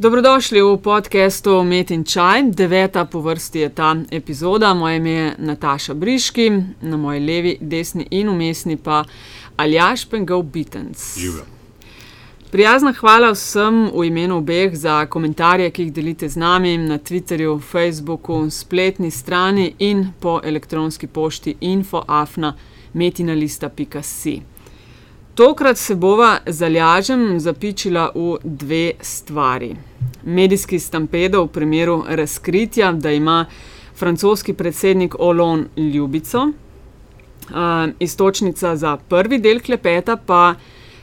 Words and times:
Dobrodošli 0.00 0.62
v 0.62 0.76
podkastu 0.80 1.62
Met 1.62 1.90
in 1.90 2.04
Čaj, 2.04 2.42
deveta 2.56 3.04
po 3.04 3.20
vrsti 3.20 3.58
je 3.58 3.68
ta 3.68 3.96
epizoda. 4.10 4.74
Moje 4.74 4.96
ime 4.96 5.10
je 5.10 5.34
Nataša 5.38 5.94
Briški, 5.94 6.50
na 6.80 6.96
moji 6.96 7.20
levi, 7.20 7.58
desni 7.60 8.06
in 8.10 8.28
umestni 8.28 8.76
pa 8.76 9.04
Aljaš 9.56 10.08
Pengov 10.08 10.42
Bitens. 10.42 11.18
Živijo. 11.18 11.44
Prijazna 12.50 12.92
hvala 12.92 13.32
vsem 13.32 13.90
v 13.92 14.04
imenu 14.04 14.36
obeh 14.36 14.76
za 14.76 15.06
komentarje, 15.06 15.70
ki 15.70 15.82
jih 15.82 15.92
delite 15.92 16.28
z 16.28 16.36
nami 16.36 16.78
na 16.78 16.98
Twitterju, 16.98 17.60
Facebooku, 17.60 18.50
spletni 18.50 19.10
strani 19.10 19.74
in 19.78 20.12
po 20.20 20.40
elektronski 20.44 21.06
pošti 21.06 21.56
infoafna.metinalista.si. 21.60 24.40
Tokrat 25.34 25.78
se 25.78 25.94
bova 25.94 26.38
zalažem 26.46 27.40
zapičila 27.40 28.10
v 28.14 28.38
dve 28.44 28.92
stvari. 29.00 29.89
Medijski 30.24 30.78
stampedo 30.78 31.44
v 31.44 31.48
primeru 31.48 32.04
razkritja, 32.08 32.92
da 32.92 33.12
ima 33.12 33.46
francoski 33.96 34.52
predsednik 34.52 35.14
Olon 35.18 35.66
ljubico, 35.76 36.38
uh, 36.42 37.90
istočnica 37.98 38.76
za 38.76 38.96
prvi 38.96 39.38
del 39.38 39.60
klepeta 39.60 40.16
pa 40.16 40.54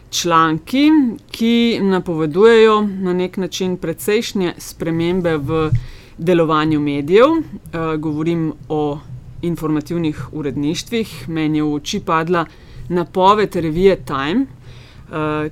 članki, 0.09 0.89
ki 1.31 1.79
napovedujejo 1.81 2.81
na 2.81 3.13
nek 3.13 3.37
način 3.37 3.77
precejšnje 3.77 4.53
spremembe 4.57 5.37
v 5.37 5.69
delovanju 6.17 6.79
medijev. 6.79 7.29
Uh, 7.29 7.95
govorim 7.97 8.53
o 8.69 8.99
informativnih 9.41 10.33
uredništvih. 10.33 11.29
Meni 11.29 11.57
je 11.57 11.63
v 11.63 11.73
oči 11.73 11.99
padla 11.99 12.45
napoved 12.89 13.55
revije 13.55 13.95
Time, 14.05 14.45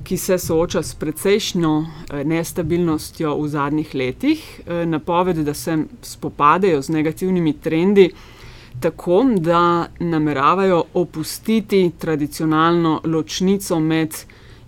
ki 0.03 0.17
se 0.17 0.37
sooča 0.37 0.83
s 0.83 0.95
precejšnjo 0.95 1.77
uh, 1.77 1.87
nestabilnostjo 2.25 3.37
v 3.39 3.47
zadnjih 3.47 3.95
letih. 3.95 4.61
Uh, 4.67 4.83
napoved, 4.89 5.37
da 5.37 5.53
se 5.53 5.77
spopadajo 6.01 6.81
z 6.81 6.89
negativnimi 6.89 7.53
trendi. 7.53 8.09
Tako 8.79 9.23
da 9.39 9.87
nameravajo 9.99 10.83
opustiti 10.93 11.91
tradicionalno 11.97 13.01
ločnico 13.03 13.79
med 13.79 14.15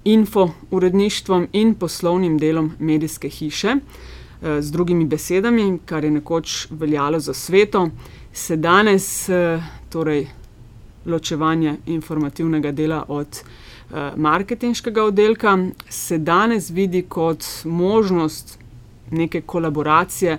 info-uredništvom 0.06 1.48
in 1.54 1.74
poslovnim 1.76 2.38
delom 2.38 2.72
medijske 2.80 3.30
hiše. 3.30 3.76
Z 4.60 4.72
drugimi 4.72 5.06
besedami, 5.06 5.80
kar 5.86 6.04
je 6.04 6.12
nekoč 6.12 6.68
veljalo 6.70 7.20
za 7.20 7.34
sveto, 7.34 7.90
se 8.34 8.56
danes 8.56 9.30
torej, 9.90 10.28
ločevanje 11.06 11.76
informativnega 11.86 12.72
dela 12.72 13.04
od 13.08 13.28
uh, 13.28 13.67
marketinškega 14.16 15.04
oddelka, 15.04 15.58
se 15.90 16.18
danes 16.18 16.70
vidi 16.70 17.02
kot 17.02 17.46
možnost 17.64 18.60
neke 19.12 19.42
kolaboracije, 19.42 20.38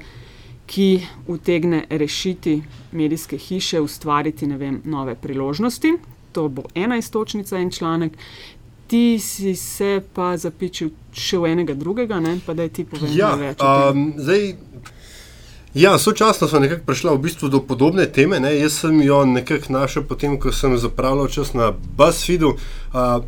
ki 0.66 1.00
utegne 1.26 1.84
rešiti 1.90 2.62
medijske 2.92 3.38
hiše, 3.38 3.80
ustvariti 3.80 4.46
vem, 4.46 4.82
nove 4.84 5.14
priložnosti. 5.14 5.94
To 6.32 6.48
bo 6.48 6.62
ena 6.74 6.96
istočnica 6.96 7.58
in 7.58 7.70
članek. 7.70 8.12
Ti 8.86 9.18
si 9.18 9.56
se 9.56 10.02
pa 10.14 10.36
zapičil 10.36 10.90
še 11.12 11.38
v 11.38 11.52
enega 11.52 11.74
drugega, 11.74 12.20
ne? 12.20 12.38
pa 12.46 12.54
da 12.54 12.68
ti 12.68 12.84
povem 12.84 13.10
Ja, 13.16 13.34
več. 13.34 13.60
um, 13.60 14.12
zdaj, 14.16 14.54
ja, 15.74 15.98
sočasno 15.98 16.48
smo 16.48 16.60
nekako 16.60 16.84
prišli 16.86 17.10
v 17.10 17.18
bistvu 17.18 17.48
do 17.48 17.60
podobne 17.60 18.06
teme. 18.06 18.40
Ne. 18.40 18.52
Jaz 18.58 18.80
sem 18.80 19.00
jo 19.02 19.24
nekako 19.24 19.72
našel, 19.72 20.04
potem 20.04 20.36
ko 20.40 20.52
sem 20.52 20.76
zapravljal 20.78 21.28
čas 21.28 21.54
na 21.54 21.72
BuzzFeedu. 21.96 22.56
Uh, 22.92 23.24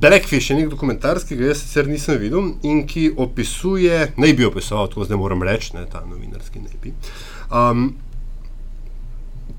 Blackfish 0.00 0.50
je 0.50 0.56
nek 0.56 0.70
dokumentarski, 0.72 1.34
ki 1.34 1.40
ga 1.40 1.50
jaz 1.52 1.60
sicer 1.62 1.88
nisem 1.88 2.18
videl 2.18 2.54
in 2.66 2.82
ki 2.90 3.10
opisuje, 3.24 3.98
naj 4.18 4.32
bi 4.36 4.46
opisoval, 4.46 4.88
tako 4.90 5.06
zdaj 5.06 5.20
moram 5.20 5.44
reči, 5.46 5.74
ne, 5.76 5.84
ta 5.90 6.02
novinarski 6.08 6.62
ne 6.62 6.80
bi. 6.82 6.94
Um, 7.50 7.84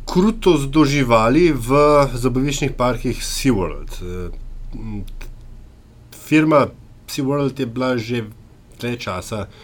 krutost 0.09 0.71
do 0.75 0.83
živali 0.85 1.49
v 1.51 1.83
zabaviščnih 2.13 2.75
parkih 2.77 3.21
SeaWorld. 3.23 4.01
Uh, 4.01 4.99
firma 6.25 6.65
SeaWorld 7.07 7.59
je 7.59 7.69
bila 7.69 7.95
že 7.97 8.25
dlje 8.81 8.99
časa 9.07 9.45
uh, 9.45 9.63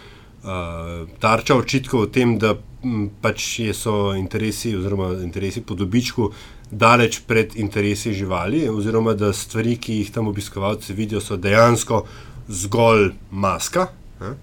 tarča 1.20 1.56
očitkov 1.56 2.02
o 2.02 2.06
tem, 2.06 2.38
da 2.40 2.56
m, 2.84 3.10
pač 3.22 3.60
je 3.60 3.74
so 3.74 4.14
interesi 4.18 4.76
oziroma 4.76 5.14
interesi 5.24 5.62
po 5.62 5.76
dobičku 5.76 6.32
daleč 6.72 7.20
pred 7.28 7.56
interesi 7.56 8.14
živali, 8.14 8.70
oziroma 8.70 9.14
da 9.14 9.34
stvari, 9.34 9.76
ki 9.78 9.94
jih 10.02 10.12
tam 10.12 10.28
obiskovalci 10.28 10.94
vidijo, 10.94 11.22
so 11.22 11.38
dejansko 11.38 12.06
zgolj 12.48 13.12
maska. 13.32 13.88
ne. 14.22 14.36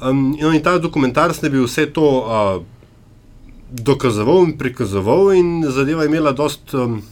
Um, 0.00 0.36
in 0.54 0.62
ta 0.62 0.78
dokumentarc 0.78 1.40
ne 1.42 1.50
bi 1.50 1.58
vse 1.58 1.86
to 1.92 2.04
uh, 2.04 2.62
dokazoval 3.70 4.44
in 4.44 4.58
prikazoval, 4.58 5.32
in 5.34 5.64
zadeva 5.68 6.02
je 6.02 6.08
imela 6.08 6.32
dost 6.32 6.74
um, 6.74 7.02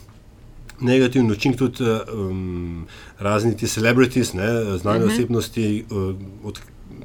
negativen 0.81 1.31
učinek 1.31 1.59
tudi 1.59 1.85
um, 2.13 2.87
razni 3.19 3.57
ti 3.57 3.67
celebrities, 3.67 4.33
ne, 4.35 4.79
znane 4.79 4.99
uh 4.99 5.05
Mhm. 5.05 5.11
-huh. 5.11 5.15
osebnosti, 5.15 5.85
uh, 5.91 6.15
od 6.45 6.61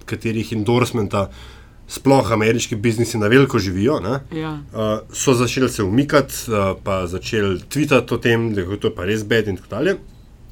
katerih 0.10 0.52
endorsmenta 0.58 1.30
sploh 1.90 2.32
ameriški 2.32 2.76
biznisi 2.76 3.18
na 3.18 3.28
veliko 3.28 3.60
živijo. 3.60 4.00
Ne, 4.00 4.20
Ja. 4.40 4.52
uh, 4.54 5.00
so 5.14 5.34
začeli 5.34 5.70
se 5.70 5.84
umikati, 5.84 6.34
uh, 6.48 6.78
pa 6.84 7.08
začeli 7.08 7.62
tvitati 7.70 8.14
o 8.14 8.18
tem, 8.18 8.54
da 8.54 8.62
je 8.62 8.80
to 8.80 8.92
pa 8.96 9.06
res 9.10 9.24
bed 9.26 9.48
in 9.48 9.58
tako 9.58 9.70
dalje. 9.70 9.98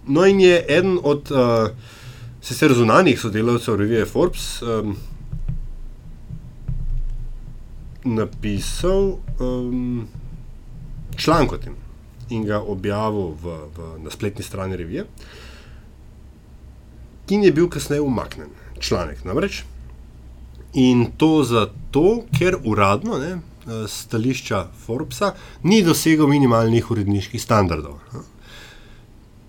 No, 0.07 0.25
in 0.25 0.39
je 0.39 0.65
eden 0.67 0.97
od 1.03 1.31
uh, 1.31 1.69
sicer 2.41 2.73
zunanjih 2.73 3.19
sodelavcev 3.19 3.75
revije 3.75 4.05
Forbes 4.05 4.61
um, 4.61 4.95
napisal 8.03 9.17
um, 9.39 10.07
članek 11.15 11.51
o 11.53 11.57
tem 11.57 11.75
in 12.29 12.45
ga 12.45 12.59
objavil 12.59 13.35
v, 13.39 13.57
v, 13.75 13.89
na 14.03 14.11
spletni 14.11 14.43
strani 14.43 14.75
revije, 14.75 15.05
in 17.29 17.43
je 17.43 17.51
bil 17.51 17.69
kasneje 17.69 18.01
umaknjen 18.01 18.49
članek. 18.79 19.23
Namreč. 19.23 19.63
In 20.75 21.05
to 21.17 21.43
zato, 21.43 22.05
ker 22.31 22.57
uradno, 22.63 23.17
ne, 23.17 23.31
eh, 23.31 23.87
stališča 23.87 24.67
Forbesa, 24.77 25.31
ni 25.63 25.81
dosegel 25.81 26.27
minimalnih 26.27 26.91
uredniških 26.91 27.41
standardov. 27.41 27.99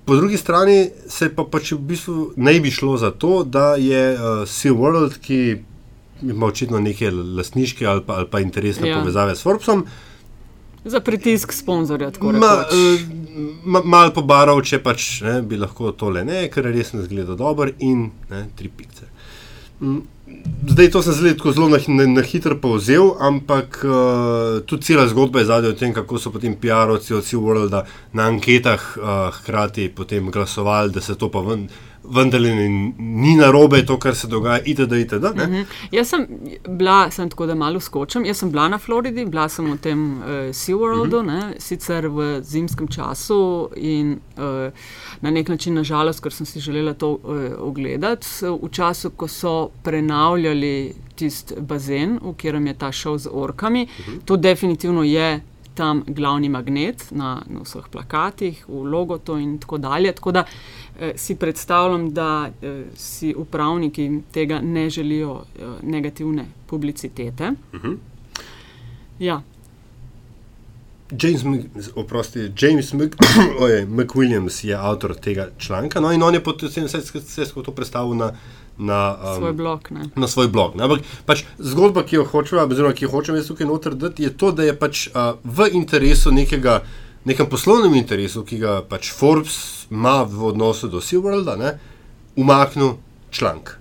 Po 0.05 0.16
drugi 0.16 0.37
strani 0.37 0.78
se 1.06 1.28
pa 1.28 1.44
pač 1.44 1.72
v 1.72 1.78
bistvu 1.81 2.15
ne 2.39 2.61
bi 2.61 2.71
šlo 2.71 2.97
za 2.97 3.11
to, 3.12 3.44
da 3.44 3.75
je 3.75 4.15
uh, 4.15 4.21
SeaWorld, 4.49 5.19
ki 5.19 5.56
ima 6.25 6.47
očitno 6.47 6.81
neke 6.81 7.10
lastniške 7.10 7.87
ali 7.87 8.00
pa, 8.03 8.15
ali 8.15 8.27
pa 8.27 8.41
interesne 8.41 8.89
Ja. 8.89 9.00
povezave 9.00 9.37
s 9.37 9.43
Forbesom, 9.43 9.84
Za 10.84 11.00
pritisk 11.00 11.53
sponzorja, 11.53 12.10
tako 12.10 12.33
Ma, 12.33 12.47
rekoč. 12.59 12.72
uh, 12.72 13.00
ma, 13.65 13.83
mal 13.84 14.12
pobaral, 14.12 14.62
če 14.62 14.78
pač 14.78 15.21
ne, 15.21 15.43
bi 15.43 15.56
lahko 15.56 15.93
tole 15.93 16.25
ne, 16.25 16.49
ker 16.49 16.65
res 16.65 16.93
ne 16.93 17.03
zgleda 17.03 17.34
dobro 17.34 17.69
in 17.78 18.06
ne, 18.31 18.47
tri 18.56 18.69
pikce. 18.71 19.05
Mm, 19.81 20.03
Zdaj 20.69 20.91
to 20.91 21.03
sem 21.03 21.37
tako 21.37 21.53
zelo 21.53 21.69
na, 21.69 21.78
na, 21.89 22.06
na 22.06 22.22
hitro 22.22 22.56
povzel, 22.61 23.15
ampak 23.21 23.81
uh, 23.84 24.61
tudi 24.66 24.84
cela 24.84 25.06
zgodba 25.09 25.41
je 25.41 25.49
zadaj 25.49 25.71
o 25.71 25.78
tem, 25.78 25.94
kako 25.94 26.19
so 26.19 26.33
potem 26.34 26.56
PR-ovci 26.56 27.15
od 27.16 27.25
SeaWorlda 27.25 27.84
na 28.12 28.27
anketah 28.28 28.83
uh, 28.99 29.06
hkrati 29.39 29.89
potem 29.89 30.31
glasovali, 30.31 30.93
da 30.93 31.00
se 31.00 31.15
to 31.15 31.31
pa 31.33 31.41
ven, 31.41 31.69
vendarle 32.15 32.55
ni, 32.55 32.95
ni 32.99 33.37
narobe, 33.37 33.87
to, 33.87 33.99
kar 33.99 34.15
se 34.15 34.27
dogaja, 34.27 34.61
itd. 34.65 34.93
itd. 34.93 35.35
ne. 35.37 35.47
Mhm. 35.47 35.63
Jaz 35.93 36.09
sem 36.09 36.27
bila, 36.69 37.11
sem 37.11 37.31
tako 37.31 37.47
da 37.47 37.55
malo 37.55 37.81
skočim. 37.81 38.25
Jaz 38.25 38.39
sem 38.39 38.51
bila 38.51 38.69
na 38.69 38.79
Floridi, 38.79 39.25
bila 39.25 39.49
sem 39.49 39.73
v 39.73 39.79
tem 39.79 40.07
uh, 40.19 40.25
SeaWorldu, 40.53 41.23
mm 41.23 41.29
-hmm. 41.29 41.55
sicer 41.59 42.09
v 42.09 42.41
zimskem 42.43 42.89
času 42.89 43.69
in 43.77 44.19
uh, 44.37 44.73
na 45.21 45.31
nek 45.31 45.49
način, 45.49 45.75
nažalost, 45.75 46.21
ker 46.21 46.33
sem 46.33 46.47
si 46.47 46.61
želela 46.61 46.95
to 46.95 47.11
uh, 47.11 47.21
ogledati, 47.59 48.27
v 48.63 48.69
času, 48.71 49.11
ko 49.11 49.29
so 49.29 49.71
prenavljali 49.83 50.95
tisti 51.15 51.55
bazen, 51.61 52.19
v 52.22 52.33
katerem 52.33 52.66
je 52.66 52.75
ta 52.75 52.93
šov 52.93 53.19
z 53.19 53.28
orkami. 53.33 53.83
Mm 53.84 53.89
-hmm. 53.89 54.25
To 54.25 54.37
definitivno 54.37 55.03
je. 55.03 55.41
Tam 55.75 56.03
glavni 56.07 56.49
magnet 56.49 57.07
na, 57.11 57.43
na 57.47 57.61
vseh 57.63 57.84
plakatih, 57.91 58.65
v 58.69 58.83
logotu 58.83 59.39
in 59.39 59.59
tako 59.59 59.78
dalje. 59.78 60.13
Tako 60.13 60.33
da 60.33 60.45
si 61.16 61.34
predstavljam, 61.36 62.10
da 62.15 62.50
eh, 62.62 62.84
si 62.97 63.34
upravniki 63.34 64.21
tega 64.33 64.60
ne 64.60 64.91
želijo 64.91 65.42
eh, 65.59 65.62
negativne 65.83 66.45
publicitete. 66.66 67.53
Uh 67.72 67.80
-huh. 67.80 67.97
Ja, 69.18 69.42
James, 71.10 71.42
oprosti, 71.95 72.53
James 72.59 72.92
Mc, 72.92 73.12
oje, 73.60 73.86
McWilliams 73.86 74.65
je 74.65 74.77
avtor 74.77 75.15
tega 75.15 75.48
članka, 75.59 76.00
no 76.00 76.12
in 76.12 76.22
on 76.22 76.34
je 76.34 76.45
potem 76.45 76.68
vse, 76.68 76.98
vse 77.15 77.47
skozi 77.47 77.65
to 77.65 77.72
predstavil 77.72 78.15
na, 78.15 78.33
na, 78.78 79.16
um, 79.16 79.36
svoj 79.36 79.53
blog. 79.53 79.89
Ne. 79.91 80.04
na 80.16 80.28
svoj 80.28 80.48
blog. 80.48 80.77
Ne? 80.77 80.84
Ampak 80.84 81.01
pač 81.27 81.44
zgodba, 81.59 82.03
ki 82.04 82.16
jo 82.16 82.24
hočem, 82.24 82.59
oziroma 82.59 82.92
ki 82.92 83.04
jo 83.04 83.10
hočem 83.10 83.36
jaz 83.36 83.48
tukaj 83.48 83.66
noter 83.66 83.94
dati, 83.94 84.22
je 84.22 84.36
to, 84.36 84.53
da 84.53 84.68
je 84.68 84.77
pač 84.77 85.09
uh, 85.09 85.41
v 85.44 85.71
interesu 85.72 86.30
nekega, 86.30 86.83
nekem 87.28 87.48
poslovnem 87.48 87.95
interesu, 88.01 88.42
ki 88.45 88.59
ga 88.63 88.78
pač 88.89 89.13
Forbes 89.13 89.86
ima 89.92 90.22
v 90.25 90.51
odnosu 90.53 90.89
do 90.89 91.03
SeaWorlda, 91.04 91.57
ne, 91.60 91.75
umaknil 92.36 92.97
članek. 93.30 93.77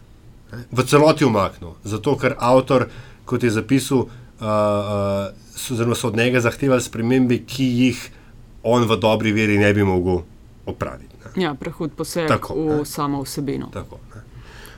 ne, 0.52 0.64
v 0.72 0.84
celoti 0.84 1.26
umaknil. 1.26 1.76
Zato, 1.84 2.16
ker 2.20 2.36
avtor, 2.40 2.88
kot 3.26 3.44
je 3.44 3.52
zapisal, 3.52 4.08
uh, 4.08 4.44
uh, 4.44 5.34
so, 5.56 5.76
so 5.96 6.08
od 6.08 6.16
njega 6.16 6.40
zahtevali 6.44 6.82
spremembe, 6.82 7.40
ki 7.48 7.66
jih 7.66 8.10
on 8.64 8.88
v 8.88 8.98
dobri 9.00 9.32
veri 9.32 9.58
ne 9.58 9.74
bi 9.74 9.84
mogel 9.84 10.22
opraviti. 10.66 11.16
Ne. 11.36 11.44
Ja, 11.44 11.54
prehod 11.56 11.92
poseg 11.96 12.28
Tako, 12.28 12.56
v 12.56 12.80
ne. 12.80 12.86
samo 12.86 13.22
vsebino. 13.24 13.70
Tako, 13.74 14.00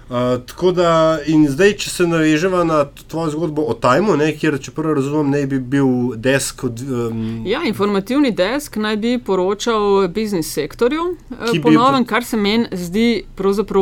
Uh, 0.10 0.16
tako 0.46 0.72
da, 0.72 1.20
in 1.30 1.44
zdaj, 1.48 1.76
če 1.84 1.90
se 1.90 2.06
navežemo 2.08 2.64
na 2.66 2.80
tvojo 3.08 3.30
zgodbo 3.30 3.62
o 3.70 3.76
Tajmu, 3.78 4.16
ne, 4.18 4.32
kjer, 4.34 4.56
če 4.58 4.72
prvo 4.74 4.96
razumem, 4.98 5.30
naj 5.36 5.46
bi 5.52 5.60
bil 5.60 6.16
desk. 6.18 6.64
Od, 6.66 6.82
um, 6.82 7.20
ja, 7.46 7.62
informativni 7.70 8.32
desk 8.34 8.80
naj 8.82 8.98
bi 8.98 9.12
poročal 9.22 10.08
biznis 10.10 10.50
sektorju. 10.54 11.06
Eh, 11.30 11.62
po 11.62 11.70
novem, 11.70 12.08
kar 12.10 12.26
se 12.26 12.38
meni 12.38 12.66
zdi 12.72 13.24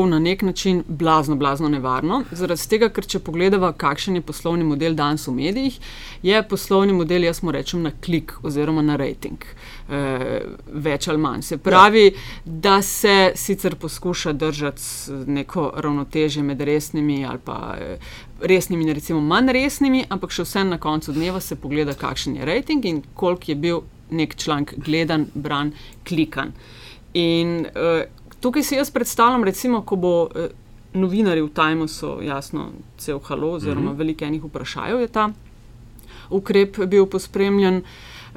na 0.09 0.19
nek 0.19 0.41
način 0.41 0.83
blazno, 0.88 1.35
blazno 1.35 1.69
nevarno. 1.69 2.24
Zaradi 2.31 2.69
tega, 2.69 2.89
ker 2.89 3.07
če 3.07 3.19
pogledamo, 3.19 3.71
kakšen 3.71 4.15
je 4.15 4.21
poslovni 4.21 4.68
model 4.68 5.00
danes 5.00 5.27
v 5.27 5.31
medijih, 5.31 5.79
je 6.24 6.44
poslovni 6.44 6.94
model, 6.94 7.24
jaz 7.24 7.41
mu 7.44 7.51
rečem, 7.51 7.81
na 7.81 7.91
klik 8.03 8.33
oziroma 8.44 8.81
na 8.81 8.95
rating. 8.95 9.39
Uh, 9.39 9.76
več 9.88 11.07
ali 11.07 11.18
manj. 11.18 11.42
Se 11.42 11.57
pravi, 11.57 12.06
ja. 12.06 12.12
da 12.45 12.81
se 12.81 13.31
sicer 13.36 13.75
poskuša 13.75 14.34
držati 14.34 14.81
neko 15.28 15.72
ravnotežje 15.75 16.44
med 16.44 16.62
resnimi 16.62 17.25
ali 17.25 17.39
pa 17.44 17.75
eh, 17.80 17.98
resnimi 18.42 18.84
in 18.84 18.94
recimo 18.94 19.22
manj 19.22 19.51
resnimi, 19.51 20.04
ampak 20.10 20.31
še 20.31 20.44
vsem 20.44 20.69
na 20.69 20.78
koncu 20.78 21.16
dneva 21.16 21.39
se 21.39 21.56
pogleda, 21.56 21.94
kakšen 21.94 22.36
je 22.36 22.45
rating 22.45 22.86
in 22.86 23.01
koliko 23.13 23.51
je 23.51 23.56
bil 23.56 23.81
nek 24.12 24.36
članek 24.36 24.75
gledan, 24.78 25.28
bran, 25.34 25.74
klikan. 26.07 26.54
In 27.13 27.66
uh, 27.66 28.06
tukaj 28.39 28.63
si 28.63 28.75
jaz 28.75 28.92
predstavljam, 28.92 29.44
recimo, 29.44 29.81
ko 29.81 29.95
bo. 29.95 30.16
Uh, 30.24 30.48
Novinari 30.98 31.44
v 31.44 31.51
Tajmu 31.54 31.86
so 31.92 32.16
jasno, 32.24 32.72
cel 32.98 33.19
halo, 33.28 33.51
oziroma 33.60 33.81
mm 33.81 33.94
-hmm. 33.94 33.98
veliko 33.98 34.25
enih 34.25 34.44
vprašanj 34.44 35.01
je 35.01 35.07
ta 35.07 35.28
ukrep 36.30 36.78
bil 36.88 37.06
pospremljen 37.06 37.78
eh, 37.78 37.84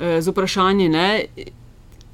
z 0.01 0.29
vprašanji, 0.33 0.89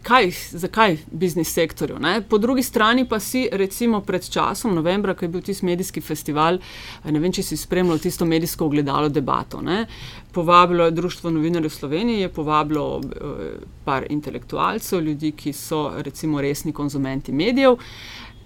kaj, 0.06 0.31
zakaj 0.50 0.97
biznis 1.11 1.53
sektorju. 1.53 1.99
Ne? 1.99 2.21
Po 2.29 2.38
drugi 2.38 2.62
strani 2.62 3.05
pa 3.09 3.19
si, 3.21 3.49
recimo, 3.53 4.00
pred 4.00 4.29
časom, 4.31 4.75
novembra, 4.75 5.15
ko 5.15 5.25
je 5.25 5.29
bil 5.29 5.43
tisti 5.43 5.67
medijski 5.67 6.00
festival, 6.00 6.61
ne 7.05 7.21
vem, 7.21 7.33
če 7.33 7.43
si 7.43 7.59
spremljal 7.59 7.99
tisto 8.03 8.25
medijsko 8.29 8.69
ogledalo 8.69 9.09
debato. 9.09 9.62
Ne? 9.62 9.85
Povabilo 10.33 10.87
je 10.87 10.94
Društvo 10.94 11.31
novinarjev 11.31 11.75
Slovenije, 11.75 12.21
je 12.21 12.29
povabilo 12.29 13.00
eh, 13.03 13.59
par 13.85 14.06
intelektualcev, 14.11 15.03
ljudi, 15.03 15.33
ki 15.33 15.53
so 15.53 15.91
recimo 15.97 16.41
resni 16.41 16.73
konzumenti 16.73 17.33
medijev. 17.33 17.81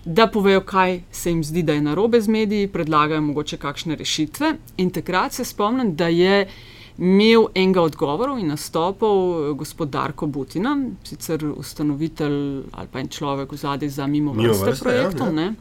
Da 0.05 0.31
povejo, 0.33 0.63
kaj 0.65 1.03
se 1.13 1.31
jim 1.31 1.45
zdi, 1.45 1.63
da 1.63 1.77
je 1.77 1.85
narobe 1.85 2.21
z 2.21 2.33
mediji, 2.33 2.73
predlagajo 2.73 3.21
mogoče 3.21 3.61
kakšne 3.61 4.01
rešitve. 4.01 4.55
In 4.81 4.91
takrat 4.91 5.37
se 5.37 5.45
spomnim, 5.45 5.93
da 5.97 6.09
je 6.09 6.47
imel 7.01 7.49
enega 7.55 7.83
odgovorov 7.83 8.39
in 8.39 8.53
nastopov 8.53 9.17
eh, 9.17 9.53
gospod 9.57 9.91
Darko 9.91 10.27
Butina, 10.27 10.77
sicer 11.05 11.45
ustanovitelj 11.49 12.37
ali 12.73 12.89
pa 12.93 13.01
en 13.01 13.09
človek 13.09 13.53
v 13.53 13.57
zadnji 13.57 13.89
za 13.89 14.07
mimo 14.07 14.33
vrste 14.37 14.77
projektov. 14.85 15.35
Ja, 15.35 15.43
ja. 15.43 15.53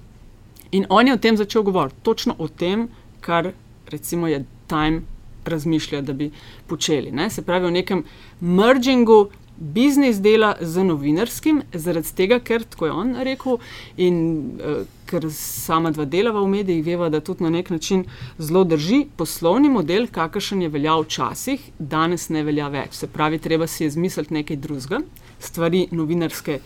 In 0.72 0.86
on 0.90 1.08
je 1.08 1.14
o 1.14 1.18
tem 1.18 1.38
začel 1.38 1.64
govoriti, 1.64 2.04
točno 2.04 2.36
o 2.38 2.48
tem, 2.48 2.90
kar 3.22 3.52
recimo 3.90 4.28
je 4.28 4.46
Time 4.70 5.02
razmišlja, 5.46 6.02
da 6.02 6.14
bi 6.14 6.32
počeli. 6.68 7.12
Ne? 7.12 7.30
Se 7.30 7.42
pravi, 7.42 7.66
o 7.66 7.72
nekem 7.74 8.04
mergingu 8.40 9.30
biznis 9.60 10.22
dela 10.24 10.56
z 10.62 10.84
novinarskim, 10.84 11.62
zaradi 11.74 12.16
tega, 12.16 12.40
ker 12.40 12.64
tako 12.64 12.88
je 12.88 12.92
on 12.92 13.16
rekel. 13.28 13.60
In, 13.98 14.22
uh, 14.60 14.88
ker 15.10 15.26
sama 15.34 15.92
dva 15.92 16.06
delava 16.06 16.42
v 16.44 16.52
medijih, 16.54 16.84
veva, 16.86 17.10
da 17.10 17.20
tudi 17.20 17.44
na 17.44 17.50
nek 17.50 17.70
način 17.74 18.04
zelo 18.38 18.64
drži 18.64 19.06
poslovni 19.18 19.70
model, 19.70 20.08
kakršen 20.12 20.62
je 20.62 20.70
veljal 20.70 21.04
včasih, 21.04 21.64
danes 21.80 22.30
ne 22.30 22.44
velja 22.46 22.68
več. 22.70 23.00
Se 23.02 23.08
pravi, 23.08 23.40
treba 23.42 23.68
si 23.68 23.84
je 23.84 23.96
zmisliti 23.98 24.34
nekaj 24.34 24.60
drugega, 24.62 25.02
stvari 25.40 25.88
novinarske 25.92 26.60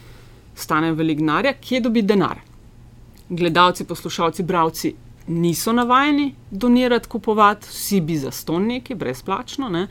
stanejo 0.55 0.97
veliko 0.99 1.23
denarja, 1.23 1.53
kje 1.53 1.81
dobi 1.81 2.03
denar. 2.03 2.41
Gledalci, 3.29 3.87
poslušalci, 3.87 4.43
bravci. 4.43 4.93
Niso 5.27 5.71
navajeni 5.71 6.33
donirati, 6.51 7.07
kupovati, 7.07 7.69
vsi 7.71 8.01
bi 8.01 8.17
za 8.19 8.31
ston 8.31 8.67
neki, 8.67 8.95
brezplačno. 8.95 9.69
Ne? 9.69 9.87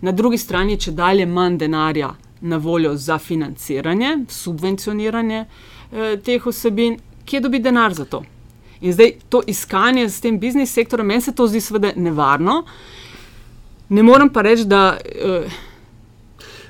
Na 0.00 0.12
drugi 0.12 0.38
strani, 0.38 0.78
če 0.78 0.94
dalje 0.94 1.26
manj 1.26 1.58
denarja 1.58 2.12
na 2.40 2.56
voljo 2.56 2.96
za 2.96 3.18
financiranje, 3.18 4.18
subvencioniranje 4.28 5.44
eh, 5.92 6.16
teh 6.24 6.46
osebin, 6.46 6.98
kje 7.24 7.40
dobi 7.40 7.58
denar 7.58 7.94
za 7.94 8.04
to. 8.04 8.22
In 8.80 8.92
zdaj 8.92 9.12
to 9.28 9.42
iskanje 9.46 10.08
s 10.08 10.20
tem 10.20 10.38
biznis 10.38 10.72
sektorjem, 10.72 11.06
meni 11.06 11.20
se 11.20 11.34
to 11.34 11.46
zdi 11.46 11.60
seveda 11.60 11.92
nevarno. 11.96 12.64
Ne 13.88 14.02
morem 14.02 14.28
pa 14.28 14.42
reči, 14.42 14.64
da 14.64 14.98
uh, 14.98 15.52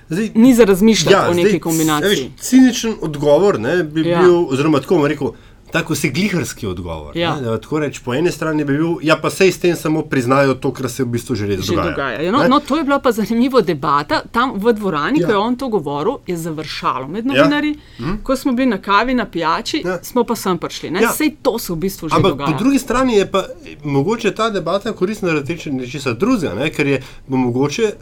zdaj, 0.08 0.30
ni 0.34 0.54
za 0.54 0.64
razmišljati 0.64 1.12
ja, 1.14 1.30
o 1.30 1.34
neki 1.34 1.60
kombinaciji. 1.60 2.30
Ciničen 2.40 2.94
odgovor 3.00 3.60
ne, 3.60 3.82
bi 3.84 4.08
ja. 4.08 4.22
bil, 4.22 4.46
oziroma 4.48 4.80
tako 4.80 4.94
bom 4.94 5.06
rekel 5.06 5.32
tako 5.70 5.94
se 5.94 6.08
gliharski 6.08 6.66
odgovor. 6.66 7.16
Ja. 7.16 7.36
Reč, 7.80 7.98
po 7.98 8.14
eni 8.14 8.30
strani 8.32 8.64
bi 8.64 8.72
bil, 8.72 8.96
ja, 9.02 9.16
pa 9.22 9.30
se 9.30 9.52
s 9.52 9.58
tem 9.58 9.76
samo 9.76 10.02
priznajo 10.02 10.54
to, 10.54 10.72
kar 10.72 10.90
se 10.90 11.04
v 11.04 11.06
bistvu 11.06 11.34
že 11.34 11.46
res 11.46 11.66
dogaja. 11.66 11.90
dogaja. 11.90 12.20
Ja, 12.22 12.32
no, 12.32 12.48
no, 12.48 12.60
to 12.60 12.76
je 12.76 12.84
bila 12.84 12.98
pa 12.98 13.12
zanimiva 13.12 13.60
debata 13.60 14.22
tam 14.32 14.54
v 14.56 14.72
dvorani, 14.72 15.20
ja. 15.20 15.26
ko 15.26 15.32
je 15.32 15.38
on 15.38 15.56
to 15.56 15.68
govoril, 15.68 16.18
je 16.26 16.36
završalo 16.36 17.08
med 17.08 17.26
ja. 17.26 17.32
novinarji. 17.32 17.74
Ja. 17.98 18.06
Hm. 18.06 18.16
Ko 18.22 18.36
smo 18.36 18.52
bili 18.52 18.70
na 18.70 18.78
kavi, 18.82 19.14
na 19.14 19.26
pijači, 19.26 19.82
ja. 19.84 19.98
smo 20.02 20.24
pa 20.24 20.36
sem 20.36 20.58
prišli. 20.58 20.92
Ja. 20.94 21.10
Vse 21.10 21.30
to 21.42 21.58
se 21.58 21.72
v 21.72 21.76
bistvu 21.76 22.08
že 22.08 22.16
Ampak 22.16 22.32
dogaja. 22.32 22.52
Po 22.52 22.58
drugi 22.58 22.78
strani 22.78 23.16
je 23.16 23.30
pa 23.30 23.44
mogoče 23.84 24.34
ta 24.34 24.50
debata 24.50 24.92
koristna 24.92 25.28
zaradi 25.28 25.58
nečesa 25.70 26.12
drugega, 26.12 26.70
ker 26.70 26.86
je 26.86 27.02
mogoče. 27.28 27.92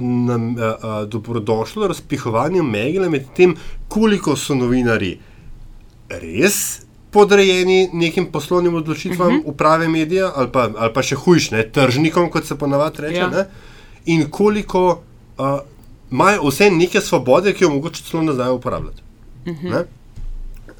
Nam 0.00 0.56
je 0.58 0.70
dobrodošlo 1.06 1.86
razpihovanje 1.86 2.62
megla 2.62 3.08
med 3.08 3.26
tem, 3.36 3.52
koliko 3.88 4.32
so 4.36 4.54
novinari 4.54 5.18
res 6.22 6.84
podrejeni 7.14 7.90
nekim 7.92 8.26
poslovnim 8.32 8.74
odločitvam 8.74 9.28
uh 9.28 9.34
mhm. 9.34 9.42
-huh. 9.42 9.50
uprave 9.50 9.88
medija, 9.88 10.32
ali 10.36 10.52
pa, 10.52 10.70
ali 10.76 10.92
pa 10.92 11.02
še 11.02 11.16
hujš, 11.16 11.50
ne, 11.50 11.68
tržnikom, 11.68 12.30
kot 12.30 12.46
se 12.46 12.58
ponavadi 12.58 13.02
reče, 13.02 13.16
ja. 13.16 13.44
in 14.06 14.30
koliko 14.30 15.02
imajo 16.10 16.42
uh, 16.42 16.48
vse 16.48 16.70
neke 16.70 17.00
svobode, 17.00 17.52
ki 17.54 17.64
jo 17.64 17.70
mogoče 17.70 18.02
celo 18.02 18.22
ne 18.22 18.32
znajo 18.32 18.54
uporabljati. 18.54 19.02
Uh 19.46 19.52
mhm. 19.52 19.66
-huh. 19.66 19.84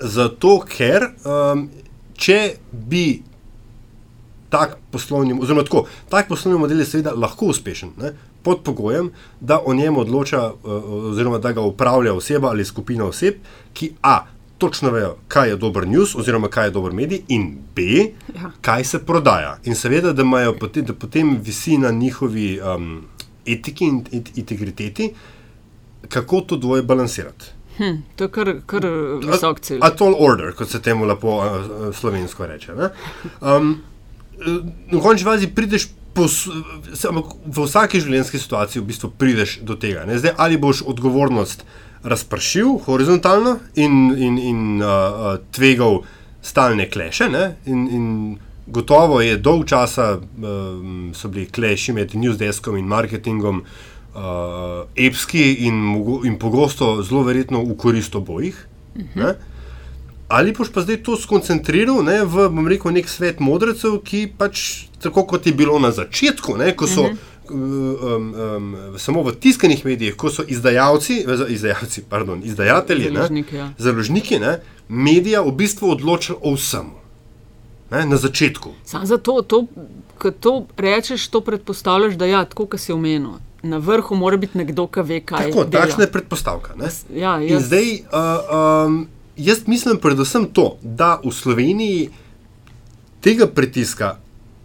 Zato, 0.00 0.64
ker 0.76 1.02
um, 1.24 1.70
če 2.14 2.54
bi 2.72 3.22
tak 4.54 4.76
poslovni, 4.90 5.34
oziroma 5.40 5.64
tako, 5.64 5.86
tak 6.08 6.28
poslovni 6.28 6.60
model 6.60 6.78
je 6.78 6.86
seveda 6.86 7.12
lahko 7.16 7.46
uspešen. 7.46 7.90
Ne? 7.98 8.12
Pod 8.42 8.60
pogojem, 8.62 9.10
da 9.40 9.60
o 9.66 9.74
njem 9.74 9.96
odloča, 9.96 10.52
oziroma 11.10 11.38
da 11.38 11.52
ga 11.52 11.60
upravlja 11.60 12.14
oseba 12.14 12.48
ali 12.48 12.64
skupina 12.64 13.04
oseb, 13.04 13.34
ki 13.72 13.92
A 14.02 14.20
točno 14.58 14.90
vejo, 14.90 15.16
kaj 15.28 15.48
je 15.48 15.56
dober 15.56 15.86
news, 15.88 16.14
oziroma 16.14 16.48
kaj 16.48 16.66
je 16.66 16.70
dober 16.70 16.92
medij, 16.92 17.22
in 17.28 17.58
B, 17.76 17.82
ja. 18.34 18.50
kaj 18.60 18.84
se 18.84 18.98
prodaja. 19.06 19.58
In 19.64 19.74
seveda, 19.74 20.12
da, 20.12 20.24
potem, 20.60 20.84
da 20.84 20.94
potem 20.94 21.38
visi 21.42 21.78
na 21.78 21.90
njihovi 21.90 22.60
um, 22.60 23.04
etiki 23.46 23.84
in 23.84 24.04
integriteti, 24.34 25.10
kako 26.08 26.40
to 26.40 26.56
dvoje 26.56 26.82
balansirati. 26.82 27.44
Hm, 27.76 27.96
to 28.16 28.24
je 28.24 28.30
kar, 28.30 28.54
kar 28.66 28.86
visok 29.24 29.60
cilj. 29.60 29.78
A 29.82 29.90
to 29.90 30.08
je 30.08 30.16
order, 30.18 30.52
kot 30.54 30.68
se 30.70 30.82
temu 30.82 31.04
lepo 31.04 31.36
uh, 31.36 31.94
slovensko 31.94 32.46
reče. 32.46 32.72
Um, 33.40 33.80
v 34.92 35.00
končni 35.02 35.24
fazi 35.24 35.50
prideš. 35.54 35.88
Pos, 36.14 36.44
v 36.46 37.62
vsaki 37.64 37.98
življenjski 37.98 38.38
situaciji 38.38 38.78
v 38.78 38.86
bistvu 38.86 39.08
prideš 39.18 39.56
do 39.66 39.74
tega. 39.74 40.04
Zdaj, 40.06 40.36
ali 40.38 40.54
boš 40.62 40.84
odgovornost 40.86 41.64
uh, 41.64 41.83
razpršil 42.04 42.78
horizontalno 42.84 43.58
in, 43.74 44.14
in, 44.18 44.38
in 44.38 44.82
uh, 44.82 45.38
tvegal 45.52 46.02
stalne 46.42 46.90
kleše. 46.90 47.28
In, 47.66 47.88
in 47.90 48.36
gotovo 48.66 49.20
je 49.20 49.36
dolg 49.36 49.66
časa 49.66 50.18
um, 50.18 51.12
so 51.14 51.28
bili 51.28 51.46
kleši 51.46 51.92
med 51.92 52.14
newsdeskom 52.14 52.76
in 52.78 52.86
marketingom 52.86 53.64
uh, 53.64 54.20
epski 54.96 55.52
in, 55.66 55.80
in 56.24 56.38
pogosto 56.38 57.02
zelo 57.02 57.24
verjetno 57.24 57.64
v 57.64 57.76
korist 57.76 58.14
obojih. 58.14 58.66
Uh 58.94 59.02
mhm. 59.02 59.20
-huh. 59.20 59.34
Ali 60.28 60.52
boš 60.52 60.72
pa 60.72 60.80
zdaj 60.80 61.02
to 61.02 61.16
skoncentriral 61.16 62.02
ne, 62.04 62.24
v 62.24 62.68
rekel, 62.68 62.92
nek 62.92 63.08
svet 63.08 63.40
modrecev, 63.40 64.00
ki 64.04 64.32
pač 64.38 64.86
tako 65.02 65.26
kot 65.26 65.46
je 65.46 65.52
bilo 65.52 65.78
na 65.78 65.90
začetku, 65.92 66.56
ne, 66.56 66.76
ko 66.76 66.86
so. 66.86 67.00
Uh 67.00 67.06
mhm. 67.08 67.14
-huh 67.14 67.33
um, 67.50 68.34
um, 68.34 68.98
samo 68.98 69.22
v 69.22 69.32
tiskanih 69.32 69.84
medijih, 69.84 70.16
ko 70.16 70.30
so 70.30 70.44
izdajalci, 70.48 71.24
izdajalci 71.48 72.02
pardon, 72.08 72.42
izdajatelji, 72.44 73.10
založniki, 73.14 73.56
ja. 73.56 73.70
založniki 73.78 74.38
ne, 74.38 74.58
medija 74.88 75.42
v 75.42 75.52
bistvu 75.52 75.90
odločili 75.90 76.38
o 76.42 76.54
vsem. 76.54 76.90
Ne, 77.90 78.06
na 78.06 78.16
začetku. 78.16 78.72
Samo 78.84 79.06
zato, 79.06 79.42
to, 79.42 79.66
ko 80.18 80.30
to 80.30 80.66
rečeš, 80.76 81.28
to 81.28 81.40
predpostavljaš, 81.40 82.14
da 82.14 82.24
je 82.24 82.32
ja, 82.32 82.44
tako, 82.44 82.66
kot 82.66 82.80
si 82.80 82.92
omenil. 82.92 83.38
Na 83.62 83.78
vrhu 83.78 84.16
mora 84.16 84.36
biti 84.36 84.58
nekdo, 84.58 84.86
ki 84.86 85.04
ve, 85.04 85.20
kaj 85.20 85.50
tako, 85.50 85.64
je. 85.64 85.70
Takšna 85.70 86.04
je 86.04 86.12
predpostavka. 86.12 86.74
Ja, 87.12 87.38
jaz... 87.40 87.66
zdaj, 87.66 87.92
uh, 87.92 88.88
um, 88.88 89.06
jaz 89.36 89.66
mislim 89.66 90.00
predvsem 90.00 90.48
to, 90.52 90.76
da 90.82 91.20
v 91.24 91.32
Sloveniji 91.32 92.10
tega 93.24 93.46
pritiska 93.46 94.16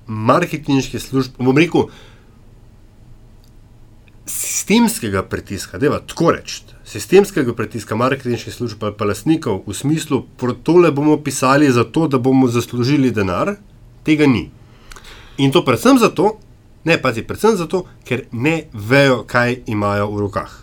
marketinških 0.07 1.01
služb, 1.01 1.38
bom 1.38 1.57
rekel, 1.57 1.88
sistemskega 4.29 5.24
pritiska, 5.24 5.77
da 5.77 5.86
je 5.86 6.00
tako 6.07 6.31
reči, 6.31 6.62
sistemskega 6.86 7.53
pritiska 7.53 7.95
marketinških 7.95 8.53
služb 8.53 8.83
ali 8.83 8.95
pa 8.98 9.05
lastnikov 9.05 9.63
v 9.67 9.74
smislu, 9.74 10.24
tole 10.63 10.91
bomo 10.91 11.17
pisali 11.17 11.71
zato, 11.71 12.07
da 12.07 12.17
bomo 12.17 12.48
zaslužili 12.48 13.12
denar, 13.12 13.55
tega 14.03 14.27
ni. 14.27 14.50
In 15.38 15.51
to 15.51 15.65
predvsem 15.65 16.00
zato, 16.00 16.38
ne 16.83 17.01
pazi, 17.01 17.24
predvsem 17.24 17.57
zato, 17.57 17.86
ker 18.05 18.25
ne 18.31 18.69
vejo, 18.74 19.24
kaj 19.27 19.63
imajo 19.67 20.09
v 20.12 20.19
rokah 20.19 20.55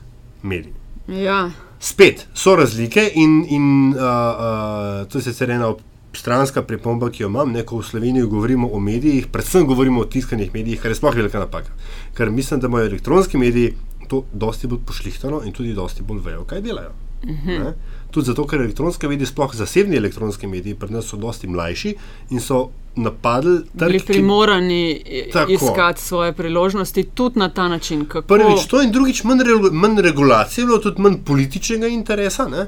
mediji. 0.42 0.74
Ja. 1.08 1.50
Spet 1.80 2.26
so 2.34 2.56
razlike, 2.56 3.10
in, 3.14 3.44
in 3.48 3.94
uh, 3.94 4.00
uh, 4.00 5.08
to 5.08 5.18
je 5.18 5.22
sicer 5.22 5.50
ena 5.50 5.74
stranska 6.18 6.62
pripomba, 6.62 7.10
ki 7.10 7.22
jo 7.22 7.28
imam, 7.28 7.52
ne, 7.52 7.62
ko 7.62 7.78
v 7.78 7.84
Sloveniji 7.84 8.22
govorimo 8.22 8.68
o 8.72 8.80
medijih, 8.80 9.26
predvsem 9.26 9.66
govorimo 9.66 10.00
o 10.00 10.04
tiskanih 10.04 10.54
medijih, 10.54 10.80
kar 10.80 10.90
je 10.90 10.94
sploh 10.94 11.14
velika 11.14 11.38
napaka. 11.38 11.70
Ker 12.14 12.30
mislim, 12.30 12.60
da 12.60 12.66
imajo 12.66 12.86
elektronski 12.86 13.38
mediji 13.38 13.74
to 14.08 14.24
dosti 14.32 14.66
bolj 14.66 14.78
pošlihtano 14.86 15.42
in 15.44 15.52
tudi 15.52 15.74
dosti 15.74 16.02
bolj 16.02 16.20
vejo, 16.24 16.44
kaj 16.44 16.60
delajo. 16.60 16.90
Mhm. 17.24 17.50
-huh. 17.50 17.72
Tudi 18.10 18.26
zato, 18.26 18.46
ker 18.46 18.60
elektronske 18.60 19.08
medije, 19.08 19.26
sploh 19.26 19.54
zasebni 19.54 19.96
elektronski 19.96 20.46
mediji, 20.46 20.74
pri 20.74 20.90
nas 20.92 21.04
so 21.04 21.16
dosti 21.16 21.46
mlajši 21.48 21.94
in 22.30 22.40
so 22.40 22.68
napadli 22.96 23.60
Bili 23.74 23.98
trg. 23.98 24.00
ki- 24.00 24.06
primorani 24.06 25.02
Tako. 25.32 25.52
iskati 25.52 26.02
svoje 26.02 26.32
priložnosti 26.32 27.02
tudi 27.02 27.38
na 27.38 27.48
ta 27.48 27.68
način. 27.68 28.04
Kako... 28.04 28.28
Prvič 28.28 28.66
to 28.66 28.82
in 28.82 28.92
drugič 28.92 29.24
manj, 29.24 29.38
re, 29.38 29.70
manj 29.72 30.00
regulacije, 30.00 30.62
je 30.62 30.66
bilo 30.66 30.78
tudi 30.78 31.02
manj 31.02 31.16
političnega 31.24 31.86
interesa. 31.86 32.48
Ne? 32.48 32.66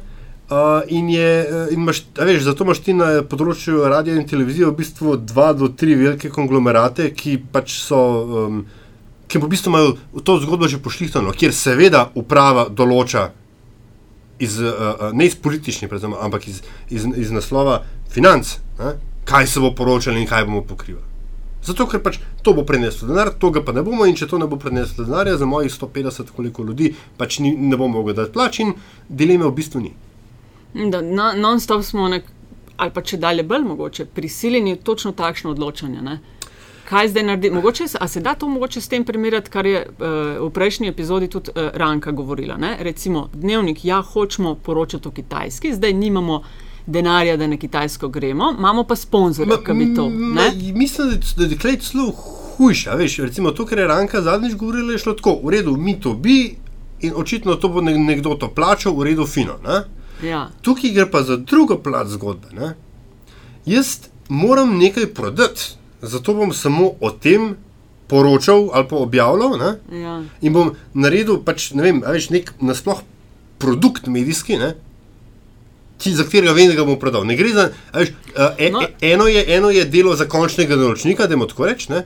Uh, 0.49 0.81
in 0.88 1.11
je, 1.12 1.47
uh, 1.50 1.73
in 1.73 1.83
imaš, 1.83 2.07
veš, 2.17 2.43
zato 2.43 2.64
imaš 2.64 2.78
ti 2.81 2.95
na 2.97 3.09
področju 3.21 3.83
radia 3.85 4.14
in 4.17 4.25
televizije 4.25 4.71
v 4.71 4.78
bistvu 4.78 5.19
dva 5.21 5.50
do 5.52 5.69
tri 5.69 5.93
velike 5.93 6.31
konglomerate, 6.33 7.11
ki 7.12 7.35
pač 7.52 7.75
so, 7.76 7.99
um, 8.47 8.62
ki 9.28 9.43
v 9.43 9.50
bistvu 9.52 9.75
imajo 9.75 10.23
to 10.25 10.38
zgodbo 10.40 10.71
že 10.73 10.81
pošlihtano, 10.81 11.35
kjer 11.37 11.52
seveda 11.52 12.07
uprava 12.17 12.64
določa 12.73 13.26
iz, 14.40 14.57
uh, 14.57 15.11
ne 15.12 15.28
iz 15.28 15.37
političnih, 15.37 15.93
predvsem, 15.93 16.17
ampak 16.17 16.49
iz, 16.49 16.62
iz, 16.88 17.05
iz 17.05 17.35
naslova 17.35 17.83
financ, 18.09 18.57
ne? 18.81 18.97
kaj 19.28 19.52
se 19.52 19.61
bo 19.61 19.75
poročalo 19.76 20.17
in 20.17 20.25
kaj 20.25 20.49
bomo 20.49 20.64
pokrivali. 20.64 21.05
Zato, 21.69 21.85
ker 21.93 22.00
pač 22.00 22.23
to 22.40 22.57
bo 22.57 22.64
preneslo 22.64 23.12
denar, 23.12 23.35
to 23.37 23.52
ga 23.52 23.61
pa 23.61 23.76
ne 23.76 23.85
bomo, 23.85 24.09
in 24.09 24.17
če 24.17 24.33
to 24.33 24.40
ne 24.40 24.49
bo 24.49 24.57
preneslo 24.57 25.05
denarja, 25.05 25.37
za 25.37 25.45
mojih 25.45 25.69
150 25.76 26.33
koliko 26.33 26.64
ljudi 26.64 26.95
pač 27.21 27.43
ni, 27.45 27.52
ne 27.52 27.76
bomo 27.76 28.00
mogli 28.00 28.17
dati 28.17 28.33
plač, 28.33 28.64
in 28.64 28.73
dileme 29.09 29.45
v 29.45 29.57
bistvu 29.61 29.85
ni. 29.85 29.93
Da, 30.75 31.01
na, 31.03 31.33
non-stop 31.35 31.83
smo, 31.83 32.09
nek, 32.09 32.25
ali 32.77 32.91
pa 32.91 33.03
če 33.03 33.17
dalje 33.19 33.43
bolj 33.45 33.65
mogoče, 33.65 34.05
prisiljeni 34.07 34.75
v 34.75 34.79
točno 34.79 35.13
takšno 35.13 35.51
odločanje. 35.51 36.03
Ne? 36.03 36.19
Kaj 36.85 37.09
zdaj 37.09 37.23
narediti? 37.25 37.55
Mogoče, 37.55 37.89
se- 37.89 37.99
a 38.01 38.09
se 38.09 38.21
da 38.21 38.35
to 38.35 38.49
mogoče 38.49 38.81
s 38.81 38.89
tem 38.89 39.05
primerjati, 39.05 39.51
kar 39.51 39.67
je 39.67 39.81
uh, 39.81 40.07
v 40.41 40.51
prejšnji 40.51 40.89
epizodi 40.89 41.29
tudi 41.29 41.51
uh, 41.51 41.71
Ranka 41.75 42.11
govorila? 42.13 42.57
Ne? 42.57 42.77
Recimo, 42.81 43.29
dnevnik, 43.35 43.85
ja, 43.85 44.03
hočemo 44.03 44.55
poročati 44.57 45.09
o 45.09 45.13
Kitajski, 45.13 45.75
zdaj 45.75 45.93
nimamo 45.95 46.43
denarja, 46.89 47.37
da 47.37 47.47
na 47.47 47.57
Kitajsko 47.59 48.09
gremo, 48.09 48.55
imamo 48.59 48.85
pa 48.85 48.97
sponzorja, 48.97 49.57
ki 49.59 49.73
bi 49.75 49.95
to. 49.95 50.09
Ma, 50.09 50.35
Ne? 50.35 50.73
mislim, 50.75 51.09
da 51.37 51.45
je 51.45 51.51
tukaj 51.51 51.77
celo 51.79 52.07
hujše. 52.57 52.91
a 52.91 52.95
Veš, 52.95 53.19
recimo 53.19 53.51
to, 53.53 53.67
kar 53.67 53.79
je 53.79 53.87
Ranka 53.87 54.23
zadnjič 54.23 54.55
govorila, 54.55 54.93
je 54.93 54.99
šlo 54.99 55.13
tako, 55.15 55.41
v 55.43 55.51
redu, 55.51 55.77
mi 55.79 56.01
to 56.01 56.15
bi 56.15 56.57
in 57.01 57.13
očitno 57.15 57.55
to 57.57 57.69
bo 57.69 57.81
ne- 57.83 57.99
nekdo 57.99 58.35
to 58.35 58.49
plačal, 58.51 58.93
v 58.95 59.05
redu, 59.05 59.27
fino. 59.27 59.59
Ne? 59.63 59.83
Ja. 60.23 60.49
Tukaj 60.63 60.91
gre 60.91 61.11
pa 61.11 61.23
za 61.23 61.37
drugo 61.37 61.79
plat 61.83 62.09
zgodbe. 62.09 62.53
Ne? 62.53 62.75
Jaz 63.67 64.09
moram 64.29 64.79
nekaj 64.79 65.07
prodati, 65.15 65.75
zato 66.03 66.35
bom 66.35 66.53
samo 66.53 66.93
o 67.01 67.11
tem 67.11 67.57
poročal 68.09 68.69
ali 68.73 68.89
pa 68.89 68.97
objavljal. 68.97 69.59
Ne? 69.59 70.01
Ja. 70.01 70.23
In 70.41 70.53
bom 70.53 70.75
naredil 70.95 71.43
pač, 71.45 71.71
ne 71.77 71.83
vem, 71.83 72.03
a 72.07 72.15
veš, 72.17 72.31
nek 72.35 72.53
nasploh 72.61 73.03
produkt 73.59 74.07
medijski, 74.07 74.59
ne? 74.59 74.75
Ki, 75.99 76.13
za 76.15 76.23
katerega 76.23 76.55
vem, 76.55 76.71
da 76.71 76.79
ga 76.79 76.87
bom 76.87 76.99
prodal. 76.99 77.27
Ne 77.27 77.37
gre 77.37 77.53
za, 77.55 77.69
veš, 77.95 78.15
e, 78.35 78.71
No. 78.71 78.81
no. 78.81 78.87
eno, 79.01 79.27
je, 79.27 79.45
eno 79.57 79.71
je 79.71 79.85
delo 79.85 80.17
za 80.17 80.29
končnega 80.31 80.77
naročnika, 80.77 81.27
da 81.27 81.47
tako 81.47 81.67
rečem, 81.67 82.03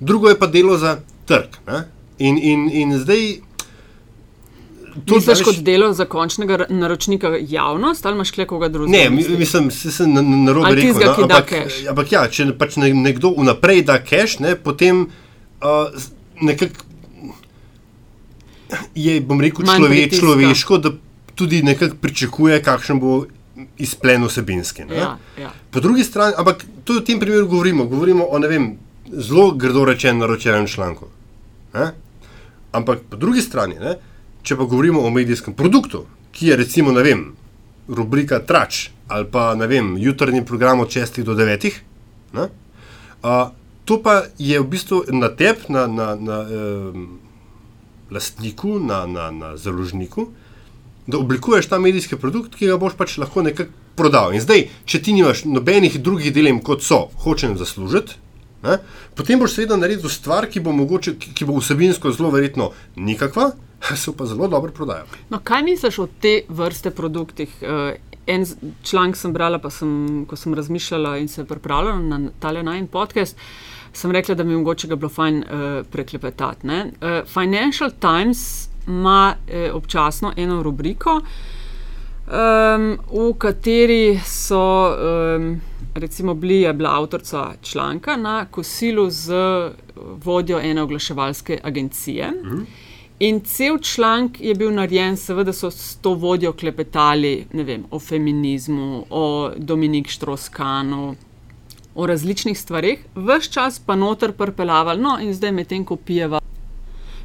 drugo 0.00 0.28
je 0.28 0.38
pa 0.38 0.46
delo 0.46 0.78
za 0.78 0.98
trg. 1.26 1.62
Ne? 1.66 1.84
In, 2.18 2.38
in, 2.38 2.70
in 2.72 2.98
zdaj. 2.98 3.45
To, 5.04 5.18
veš, 5.18 5.42
kot 5.42 5.56
delo 5.56 5.92
za 5.92 6.04
končnega 6.04 6.66
naročnika 6.68 7.36
javnost 7.40 8.06
ali 8.06 8.14
imaš 8.14 8.30
koga 8.46 8.68
drugega? 8.68 8.98
Ne, 8.98 9.10
mi- 9.10 9.28
mislim, 9.38 9.70
se 9.70 9.92
sem 9.92 10.12
na, 10.12 10.22
na 10.22 10.52
Ali 10.64 10.74
rekel. 10.74 10.92
tistega, 10.92 11.14
no, 11.18 11.22
ampak, 11.22 11.52
ampak 11.90 12.12
ja, 12.12 12.28
če 12.28 12.58
pač 12.58 12.76
ne, 12.76 12.94
nekdo 12.94 13.34
vnaprej 13.36 13.82
da 13.82 13.98
cash, 14.00 14.40
ne, 14.40 14.56
potem 14.56 15.06
uh, 15.62 15.90
nekako 16.40 16.84
je, 18.94 19.20
bom 19.20 19.40
rekel, 19.40 19.64
Manj 19.64 19.76
člove, 19.78 19.88
pritiska. 19.90 20.26
človeško, 20.26 20.78
da 20.78 20.90
tudi 21.34 21.62
nekako 21.62 21.96
pričakuje, 22.00 22.62
kakšen 22.62 23.00
bo 23.00 23.26
izplen 23.78 24.24
vsebinski. 24.24 24.84
ne. 24.84 24.96
Ja, 24.96 25.18
ja. 25.40 25.52
Po 25.70 25.80
drugi 25.80 26.04
strani, 26.04 26.34
ampak 26.36 26.64
to 26.84 26.92
v 26.94 27.04
tem 27.04 27.20
primeru 27.20 27.46
govorimo, 27.46 27.84
govorimo 27.84 28.24
o 28.24 28.38
ne 28.38 28.48
vem, 28.48 28.78
zelo 29.08 29.50
grdo 29.50 29.84
rečenem 29.84 30.18
naročenem 30.18 30.66
članku. 30.66 31.06
Ne? 31.74 31.92
Ampak 32.72 32.98
po 33.10 33.16
drugi 33.16 33.40
strani, 33.40 33.74
ne, 33.74 33.94
če 34.46 34.56
pa 34.56 34.64
govorimo 34.64 35.02
o 35.02 35.10
medijskem 35.10 35.54
produktu, 35.58 36.04
ki 36.30 36.52
je 36.52 36.56
recimo, 36.62 36.92
ne 36.94 37.02
vem, 37.02 37.24
rubrika 37.88 38.38
Trač 38.46 38.88
ali 39.06 39.26
pa 39.30 39.54
ne 39.54 39.66
vem, 39.70 39.94
jutrni 40.02 40.44
program 40.44 40.80
od 40.82 40.90
6 40.90 41.22
do 41.22 41.34
9, 41.38 41.66
ne, 42.34 42.48
a, 43.22 43.34
to 43.86 44.00
pa 44.02 44.24
je 44.38 44.58
v 44.58 44.66
bistvu 44.66 45.04
na 45.14 45.30
tebi, 45.30 45.70
na, 45.70 45.86
na, 45.86 46.08
na 46.18 46.38
um, 46.42 47.04
lastniku, 48.10 48.80
na, 48.82 49.04
na, 49.06 49.30
na 49.30 49.54
založniku, 49.56 50.26
da 51.06 51.18
oblikuješ 51.22 51.70
ta 51.70 51.78
medijski 51.78 52.18
produkt, 52.18 52.58
ki 52.58 52.66
ga 52.66 52.80
boš 52.82 52.98
pač 52.98 53.14
lahko 53.22 53.46
nekako 53.46 53.70
prodal. 53.96 54.34
In 54.34 54.42
zdaj, 54.42 54.66
če 54.90 55.00
ti 55.02 55.14
nimaš 55.14 55.44
nobenih 55.46 56.00
drugih 56.02 56.34
dilem, 56.34 56.58
kot 56.66 56.82
so, 56.82 57.06
hočem 57.22 57.54
zaslužiti, 57.56 58.18
ne, 58.62 58.78
potem 59.14 59.40
boš 59.40 59.54
seveda 59.54 59.76
naredil 59.76 60.10
stvar, 60.10 60.48
ki 60.50 60.60
bo, 60.60 60.72
mogoče, 60.72 61.16
ki, 61.18 61.44
bo 61.44 61.58
vsebinsko 61.60 62.12
zelo 62.16 62.30
verjetno 62.34 62.70
nikakva, 62.96 63.50
se 64.02 64.12
pa 64.16 64.26
zelo 64.26 64.48
dobro 64.48 64.72
prodaja. 64.72 65.04
No, 65.30 65.40
kaj 65.44 65.62
misliš 65.62 65.98
o 65.98 66.08
te 66.20 66.40
vrste 66.48 66.90
produktih? 66.90 67.52
Uh, 67.62 67.94
en 68.26 68.46
članek 68.82 69.16
sem 69.16 69.32
brala, 69.32 69.58
pa 69.62 69.70
sem, 69.70 70.24
ko 70.28 70.36
sem 70.36 70.54
razmišljala 70.54 71.16
in 71.18 71.28
se 71.28 71.44
pripravljala 71.44 72.00
na 72.00 72.30
tale 72.40 72.62
najn 72.62 72.86
podcast, 72.86 73.36
sem 73.92 74.10
rekla, 74.12 74.34
da 74.34 74.44
bi 74.44 74.56
mogoče 74.56 74.88
ga 74.88 74.96
bilo 74.96 75.08
fajn 75.08 75.38
uh, 75.38 75.86
preklepetati. 75.92 76.66
ne. 76.66 76.84
Uh, 76.84 77.28
Financial 77.28 77.90
Times 78.00 78.68
ima 78.86 79.34
uh, 79.36 79.74
občasno 79.74 80.32
eno 80.36 80.62
rubriko, 80.62 81.20
um, 82.26 82.98
v 83.12 83.32
kateri 83.38 84.20
so. 84.24 84.94
Um, 85.36 85.60
Recimo, 85.96 86.34
bili 86.34 86.60
je 86.60 86.72
bila 86.72 86.98
avtorica 86.98 87.52
članka 87.62 88.16
na 88.16 88.44
kosilu 88.44 89.10
z 89.10 89.32
vodjo 90.24 90.60
ene 90.60 90.82
oglaševalske 90.82 91.58
agencije. 91.62 92.30
Mm. 92.30 92.66
In 93.18 93.40
cel 93.40 93.78
članek 93.78 94.40
je 94.40 94.54
bil 94.54 94.74
narejen, 94.74 95.16
seveda 95.16 95.52
so 95.52 95.70
s 95.70 95.96
to 95.96 96.14
vodjo 96.14 96.52
klepetali 96.52 97.46
vem, 97.52 97.84
o 97.90 97.98
feminizmu, 97.98 99.04
o 99.10 99.50
Dominik 99.56 100.08
Štroskanu, 100.08 101.14
o 101.94 102.06
različnih 102.06 102.60
stvarih, 102.60 103.04
vse 103.14 103.52
čas 103.52 103.78
pa 103.78 103.96
noter 103.96 104.32
prpelavali, 104.32 105.00
no 105.00 105.18
in 105.20 105.34
zdaj 105.34 105.52
medtem 105.52 105.84
ko 105.84 105.96
pijeva. 105.96 106.40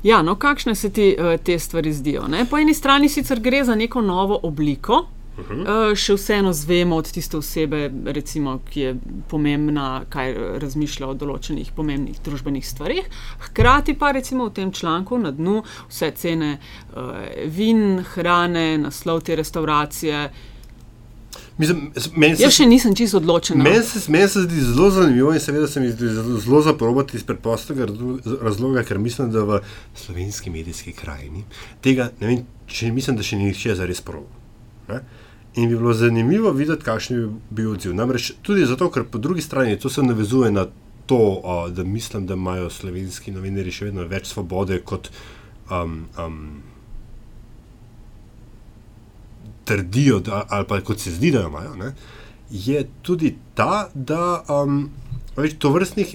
Ja, 0.03 0.21
no, 0.21 0.35
kakšne 0.35 0.75
se 0.75 0.89
ti 0.89 1.15
uh, 1.19 1.43
te 1.43 1.59
stvari 1.59 1.93
zdijo? 1.93 2.27
Ne? 2.27 2.45
Po 2.45 2.57
eni 2.57 2.73
strani 2.73 3.09
sicer 3.09 3.39
gre 3.39 3.63
za 3.63 3.75
neko 3.75 4.01
novo 4.01 4.39
obliko. 4.43 5.05
Uh, 5.49 5.95
še 5.95 6.15
vseeno 6.15 6.53
zvemo 6.53 6.95
od 6.95 7.11
tiste 7.11 7.37
osebe, 7.37 7.89
recimo, 8.05 8.59
ki 8.69 8.79
je 8.79 8.93
pomembna, 9.27 10.03
kaj 10.09 10.33
razmišlja 10.61 11.07
o 11.07 11.13
določenih 11.13 11.71
pomembnih 11.75 12.21
družbenih 12.25 12.67
stvarih. 12.67 13.09
Hkrati 13.47 13.97
pa 13.97 14.11
recimo 14.11 14.45
v 14.45 14.53
tem 14.53 14.71
članku 14.71 15.17
na 15.17 15.31
dnu 15.31 15.63
vse 15.89 16.11
cene 16.15 16.57
uh, 16.57 17.11
vin, 17.47 18.03
hrane, 18.13 18.77
naslov 18.77 19.21
te 19.21 19.35
restauracije. 19.35 20.29
Mislim, 21.57 21.91
se, 21.95 22.09
Jaz 22.41 22.55
še 22.55 22.65
nisem 22.65 22.95
čisto 22.95 23.19
odločen. 23.19 23.59
meni 23.61 23.83
se, 23.83 23.99
meni 24.11 24.27
se 24.27 24.41
zdi 24.41 24.61
zelo 24.61 24.89
zanimivo 24.89 25.33
in 25.33 25.39
seveda 25.39 25.67
se 25.67 25.79
mi 25.79 25.91
zdi 25.91 26.07
zelo, 26.41 26.61
zaprobati 26.61 27.17
iz 27.17 27.23
preprostega 27.23 27.85
razlo- 27.85 28.37
razloga, 28.41 28.83
ker 28.83 28.97
mislim, 28.97 29.31
da 29.31 29.43
v 29.43 29.59
slovenski 29.95 30.49
medijski 30.49 30.93
krajini 30.93 31.43
tega 31.81 32.09
ne 32.19 32.27
vem, 32.27 32.45
če 32.67 32.91
mislim, 32.91 33.17
da 33.17 33.23
še 33.23 33.37
ni 33.37 33.51
nihče 33.51 33.75
zares 33.75 34.01
proval. 34.01 34.25
Ne? 34.89 35.01
In 35.55 35.69
bi 35.69 35.75
bilo 35.75 35.93
zanimivo 35.93 36.51
videti, 36.55 36.85
kakšen 36.87 37.17
bi 37.17 37.55
bil 37.61 37.73
odziv. 37.73 37.95
Namreč 37.95 38.31
tudi 38.41 38.65
zato, 38.65 38.87
ker 38.91 39.03
po 39.03 39.19
drugi 39.19 39.41
strani 39.41 39.79
to 39.79 39.89
se 39.89 40.03
navezuje 40.03 40.51
na 40.51 40.67
to, 41.05 41.19
o, 41.43 41.69
da 41.69 41.83
mislim, 41.83 42.25
da 42.25 42.37
imajo 42.39 42.69
slovenski 42.69 43.31
novinari 43.35 43.71
še 43.71 43.89
vedno 43.89 44.07
več 44.07 44.31
svobode 44.31 44.79
kot 44.87 45.09
um, 45.71 46.05
um, 46.15 46.39
trdijo, 49.67 50.21
da, 50.23 50.45
ali 50.49 50.67
pa 50.67 50.79
kot 50.81 51.03
se 51.03 51.11
zdi, 51.11 51.33
da 51.35 51.43
jo 51.43 51.51
imajo. 51.51 51.75
Ne? 51.75 51.93
Je 52.51 52.85
tudi 53.03 53.35
ta, 53.55 53.89
da 53.93 54.43
um, 54.47 54.85
Več 55.35 55.55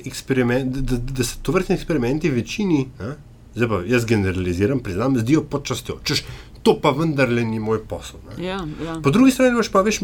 eksperimentov, 0.04 0.82
da, 0.82 0.96
da, 0.96 1.12
da 1.18 1.24
se 1.24 1.38
tovrstni 1.42 1.74
eksperimenti 1.74 2.28
večini, 2.30 2.82
ne, 3.00 3.14
zdaj 3.54 3.68
pa 3.68 3.78
jaz 3.88 4.04
generaliziram, 4.04 4.82
priznam, 4.84 5.16
zdijo 5.16 5.42
počastjo. 5.48 5.96
Češ, 6.04 6.20
to 6.66 6.74
pa 6.76 6.90
vendarle 6.92 7.44
ni 7.44 7.60
moj 7.60 7.78
posel. 7.84 8.18
Ja, 8.38 8.56
ja. 8.80 8.96
Po 9.00 9.10
drugi 9.10 9.30
strani 9.30 9.52
imaš 9.52 9.70
pa 9.70 9.82
več 9.82 10.00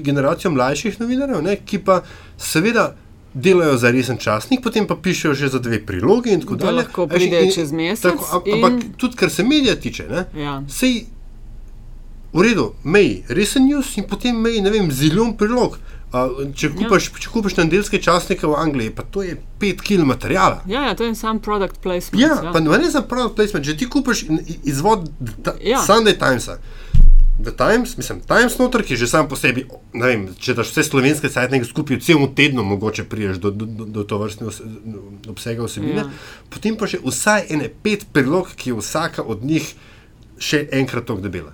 generacijo 0.00 0.52
mlajših 0.52 1.00
novinarjev, 1.00 1.42
ne, 1.42 1.56
ki 1.58 1.80
pa 1.80 1.98
seveda 2.38 2.92
delajo 3.36 3.74
za 3.76 3.90
resen 3.90 4.16
časnik, 4.18 4.62
potem 4.62 4.86
pa 4.86 4.96
pišejo 4.96 5.34
že 5.34 5.48
za 5.48 5.58
dve 5.60 5.80
priloge 5.82 6.30
in 6.30 6.40
tako 6.40 6.56
Da 6.56 6.66
dalje. 6.66 6.76
lahko 6.78 7.02
A 7.02 7.06
veš, 7.06 7.18
pridejo 7.18 7.42
in- 7.42 7.52
čez 7.52 7.72
mesec 7.74 8.02
Tako, 8.04 8.24
am- 8.32 8.42
in- 8.46 8.54
ampak 8.56 8.72
tudi, 8.96 9.16
kar 9.16 9.30
se 9.30 9.42
medija 9.44 9.74
tiče, 9.76 10.06
ne, 10.08 10.24
Ja. 10.36 10.62
sej 10.70 11.04
v 12.32 12.42
redu, 12.42 12.64
mej, 12.84 13.10
resen 13.28 13.66
news 13.66 13.96
in 13.96 14.04
potem 14.04 14.36
mej, 14.36 14.60
ne 14.60 14.70
vem, 14.70 14.90
zilijon 14.92 15.34
prilog. 15.34 15.78
Če, 16.54 16.70
kupaš, 16.70 17.08
ja. 17.08 17.18
če 17.18 17.28
kupiš 17.28 17.56
nedeljske 17.56 17.98
časnike 17.98 18.46
v 18.46 18.56
Angliji, 18.56 18.90
pa 18.90 19.02
to 19.04 19.22
je 19.22 19.36
5 19.60 19.82
kg 19.82 20.04
materijala. 20.04 20.62
Ja, 20.66 20.82
ja, 20.82 20.94
to 20.94 21.04
je 21.04 21.14
sam 21.14 21.40
product 21.40 21.80
placement. 21.80 22.20
Ja, 22.20 22.38
ja. 22.40 22.52
pa 22.52 22.60
ne 22.60 22.90
za 22.90 23.02
product 23.02 23.36
placement, 23.36 23.66
če 23.66 23.76
ti 23.76 23.86
kupiš 23.86 24.22
i- 24.22 24.58
izvod 24.64 25.08
ta, 25.42 25.54
Ja. 25.60 25.70
ja. 25.70 25.82
Sunday 25.82 26.14
Timesa. 26.14 26.58
The 27.36 27.52
Times, 27.52 27.96
mislim, 27.96 28.20
Times 28.20 28.58
noter, 28.58 28.80
ki 28.82 28.96
že 28.96 29.06
sam 29.06 29.28
po 29.28 29.36
sebi, 29.36 29.66
ne 29.92 30.06
vem, 30.06 30.22
če 30.34 30.54
daš 30.54 30.70
vse 30.70 30.82
slovenske 30.82 31.28
sajtnike 31.28 31.64
skupaj, 31.64 31.96
v 31.96 32.00
celem 32.00 32.30
tednu 32.32 32.64
mogoče 32.64 33.04
priješ 33.04 33.36
do, 33.36 33.50
do, 33.50 33.66
do, 33.66 33.84
do 33.84 34.04
to 34.04 34.18
vrstne 34.18 34.48
obsega 35.28 35.62
vsebine, 35.62 35.92
Ja. 35.94 36.06
ja. 36.06 36.10
potem 36.48 36.76
pa 36.76 36.86
še 36.86 36.96
vsaj 36.98 37.46
ene 37.50 37.68
pet 37.68 38.06
prilog, 38.08 38.48
ki 38.56 38.70
je 38.70 38.78
vsaka 38.80 39.20
od 39.22 39.44
njih 39.44 39.68
še 40.38 40.68
enkrat 40.72 41.04
tako 41.04 41.20
debela. 41.20 41.52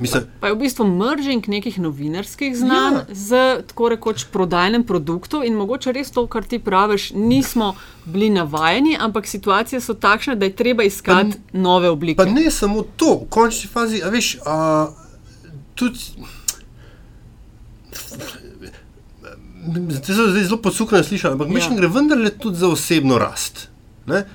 Mislim, 0.00 0.22
Pa 0.40 0.46
je 0.46 0.54
v 0.54 0.58
bistvu 0.58 0.86
merging 0.86 1.46
nekih 1.46 1.78
novinarskih 1.78 2.56
znanj 2.56 2.94
ja. 2.94 2.98
Ja. 2.98 3.04
z 3.10 3.30
tako 3.66 3.88
rekoč 3.88 4.24
prodajnem 4.26 4.80
produktu 4.82 5.42
in 5.42 5.54
mogoče 5.54 5.92
res 5.92 6.10
to, 6.10 6.26
kar 6.26 6.44
ti 6.44 6.58
praviš, 6.58 7.10
nismo 7.12 7.74
bili 8.04 8.30
navajeni, 8.30 8.96
ampak 8.98 9.26
situacije 9.26 9.80
so 9.80 9.94
takšne, 9.94 10.34
da 10.34 10.44
je 10.44 10.54
treba 10.54 10.82
iskati 10.82 11.36
pa, 11.42 11.58
nove 11.58 11.90
oblike. 11.90 12.16
Pa 12.16 12.24
ne 12.26 12.50
samo 12.50 12.82
to, 12.96 13.18
v 13.18 13.28
končni 13.28 13.68
fazi, 13.68 14.00
a 14.00 14.08
veš, 14.08 14.38
a, 14.42 14.88
tudi. 15.74 15.98
Zdaj 19.66 20.16
so 20.16 20.26
zdaj 20.26 20.42
zelo 20.44 20.56
posukano 20.58 21.02
slišati, 21.04 21.32
ampak 21.32 21.48
Ja. 21.48 21.54
mislim, 21.54 21.72
ja. 21.72 21.78
gre 21.78 21.88
vendarle 21.90 22.30
tudi 22.32 22.56
za 22.56 22.68
osebno 22.68 23.18
rast. 23.18 23.68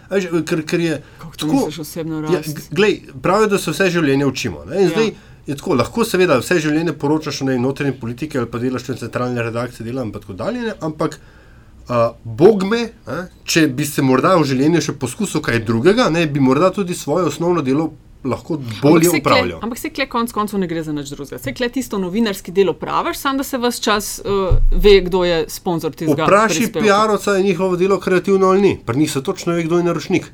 Veš, 0.09 0.25
ker, 0.45 0.65
ker 0.65 0.79
je 0.81 1.03
Kako 1.17 1.35
to 1.37 1.47
misliš 1.47 1.79
osebno 1.79 2.15
Ja, 2.23 2.31
rast? 2.31 2.67
glej, 2.71 3.01
pravijo, 3.21 3.47
da 3.47 3.57
se 3.57 3.71
vse 3.71 3.89
življenje 3.89 4.25
učimo. 4.25 4.65
Ne? 4.65 4.75
In 4.75 4.83
Ja. 4.83 4.89
zdaj 4.89 5.11
je 5.47 5.55
tako, 5.57 5.75
lahko 5.75 6.05
seveda 6.05 6.37
vse 6.41 6.59
življenje 6.61 6.93
poročaš 6.93 7.41
o 7.41 7.49
notranje 7.59 7.93
politike 7.99 8.39
ali 8.39 8.49
pa 8.49 8.59
delaš 8.61 8.89
v 8.89 8.97
centralni 9.01 9.41
redakciji, 9.41 9.85
delam 9.85 10.11
in 10.11 10.13
tako 10.13 10.33
dalje, 10.33 10.61
ne? 10.61 10.75
ampak 10.81 11.17
uh, 11.17 12.13
bog 12.23 12.63
me, 12.63 12.83
ne? 13.07 13.25
če 13.43 13.67
bi 13.67 13.85
se 13.85 14.05
morda 14.05 14.35
v 14.37 14.45
življenju 14.51 14.81
še 14.81 14.97
poskusil 15.01 15.41
kaj 15.41 15.63
drugega, 15.65 16.09
ne? 16.09 16.27
bi 16.27 16.39
morda 16.39 16.71
tudi 16.71 16.95
svoje 16.97 17.25
osnovno 17.31 17.65
delo 17.65 17.91
lahko 18.23 18.59
bolje 18.81 19.09
kle- 19.09 19.19
upravljal. 19.19 19.59
Ampak 19.63 19.79
se 19.79 19.89
kle 19.89 20.05
konc 20.09 20.31
koncev 20.31 20.59
ne 20.61 20.67
gre 20.67 20.83
za 20.83 20.93
nič 20.93 21.09
drugega. 21.09 21.39
Se 21.41 21.53
kle 21.53 21.69
tisto 21.69 21.97
novinarski 21.97 22.51
delo 22.51 22.73
praviš, 22.73 23.17
samo 23.17 23.41
da 23.41 23.43
se 23.43 23.57
vse 23.57 23.81
čas 23.81 24.21
uh, 24.21 24.57
ve, 24.71 24.99
kdo 25.01 25.23
je 25.25 25.45
sponzor. 25.49 25.91
Vprašaj 25.91 26.57
prispevka. 26.57 26.85
PR-ovca, 26.85 27.37
je 27.37 27.43
njihovo 27.43 27.75
delo 27.75 27.99
kreativno 27.99 28.47
ali 28.53 28.61
ni. 28.61 28.79
Pri 28.85 28.97
njih 28.97 29.11
se 29.11 29.23
točno 29.23 29.53
ve, 29.53 29.63
kdo 29.63 29.77
je 29.77 29.83
naročnik. 29.83 30.31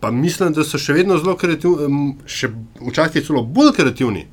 Pa 0.00 0.10
mislim, 0.10 0.52
da 0.52 0.64
so 0.64 0.78
še 0.78 0.96
vedno 0.96 1.18
zelo 1.18 1.36
kreativni, 1.40 2.14
še 2.26 2.50
včasih 2.80 3.24
celo 3.24 3.44
bolj 3.44 3.72
kreativni. 3.76 4.26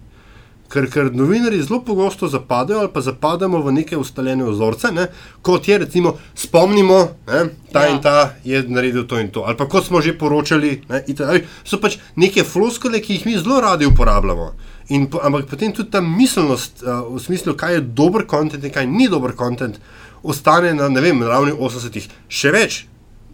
Ker, 0.72 0.86
ker 0.88 1.10
novinari 1.12 1.60
zelo 1.60 1.82
pogosto 1.84 2.30
zapadajo 2.32 2.80
ali 2.80 2.90
pa 2.94 3.02
zapadamo 3.04 3.60
v 3.60 3.74
neke 3.76 3.98
ustaljene 4.00 4.46
vzorce, 4.48 4.92
ne? 4.96 5.10
kot 5.44 5.68
je 5.68 5.78
recimo, 5.84 6.14
spomnimo, 6.36 7.00
ne? 7.28 7.42
ta 7.74 7.84
Ja. 7.84 7.90
in 7.92 8.00
ta 8.02 8.34
je 8.44 8.64
naredil 8.68 9.04
to 9.04 9.20
in 9.20 9.32
to. 9.36 9.44
Ali 9.44 9.58
pa 9.60 9.68
kot 9.68 9.86
smo 9.86 10.02
že 10.02 10.16
poročali, 10.18 10.82
ne? 10.90 11.04
itd. 11.08 11.44
so 11.68 11.80
pač 11.80 12.00
neke 12.16 12.44
floskole, 12.48 13.02
ki 13.04 13.20
jih 13.20 13.26
mi 13.26 13.36
zelo 13.38 13.60
radi 13.60 13.86
uporabljamo. 13.86 14.54
In, 14.96 15.08
ampak 15.24 15.48
potem 15.48 15.72
tudi 15.76 15.92
ta 15.92 16.02
miselnost, 16.02 16.84
uh, 16.84 17.04
v 17.16 17.20
smislu, 17.20 17.56
kaj 17.56 17.74
je 17.74 17.82
dober 17.82 18.26
kontent 18.28 18.64
in 18.64 18.72
kaj 18.72 18.88
ni 18.88 19.08
dober 19.12 19.36
kontent, 19.36 19.80
ostane 20.24 20.74
na, 20.74 20.88
vem, 20.88 21.24
ravni 21.24 21.52
80-ih. 21.52 22.08
Še 22.28 22.52
več, 22.52 22.86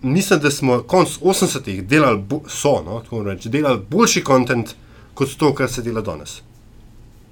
mislim, 0.01 0.39
da 0.39 0.51
smo 0.51 0.83
konc 0.83 1.09
80-ih 1.21 1.83
delali, 1.87 2.23
so, 2.47 2.81
no, 2.85 2.99
tako 2.99 3.23
reči, 3.23 3.49
delali 3.49 3.81
boljši 3.89 4.23
kontent 4.23 4.75
kot 5.13 5.29
to, 5.37 5.53
kar 5.55 5.69
se 5.69 5.81
dela 5.81 6.01
danes. 6.01 6.41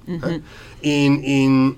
Mm 0.07 0.13
-hmm. 0.13 0.41
In, 0.81 1.21
in 1.23 1.67
uh, 1.67 1.73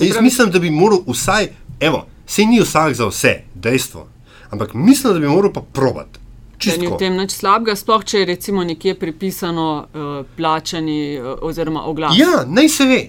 uh, 0.00 0.08
jaz 0.08 0.20
mislim, 0.20 0.50
da 0.50 0.58
bi 0.58 0.70
moral 0.70 0.98
vsaj, 1.06 1.48
evo, 1.80 2.06
se 2.26 2.44
ni 2.44 2.60
vsak 2.60 2.94
za 2.94 3.06
vse, 3.06 3.42
dejstvo. 3.54 4.08
Ampak 4.50 4.74
mislim, 4.74 5.12
da 5.12 5.18
bi 5.20 5.28
moral 5.28 5.52
pa 5.52 5.62
probati. 5.72 6.20
Da 6.66 6.76
ni 6.76 6.86
v 6.86 6.96
tem 6.98 7.16
nič 7.16 7.30
slabega, 7.30 7.76
sploh 7.76 8.04
če 8.04 8.18
je 8.18 8.24
recimo 8.24 8.64
nekje 8.64 8.94
pripisano 8.94 9.86
uh, 9.94 10.26
plačani 10.36 11.20
uh, 11.20 11.38
oziroma 11.42 11.82
oglas. 11.82 12.18
Ja, 12.18 12.44
naj 12.46 12.68
se 12.68 12.84
ve. 12.84 13.08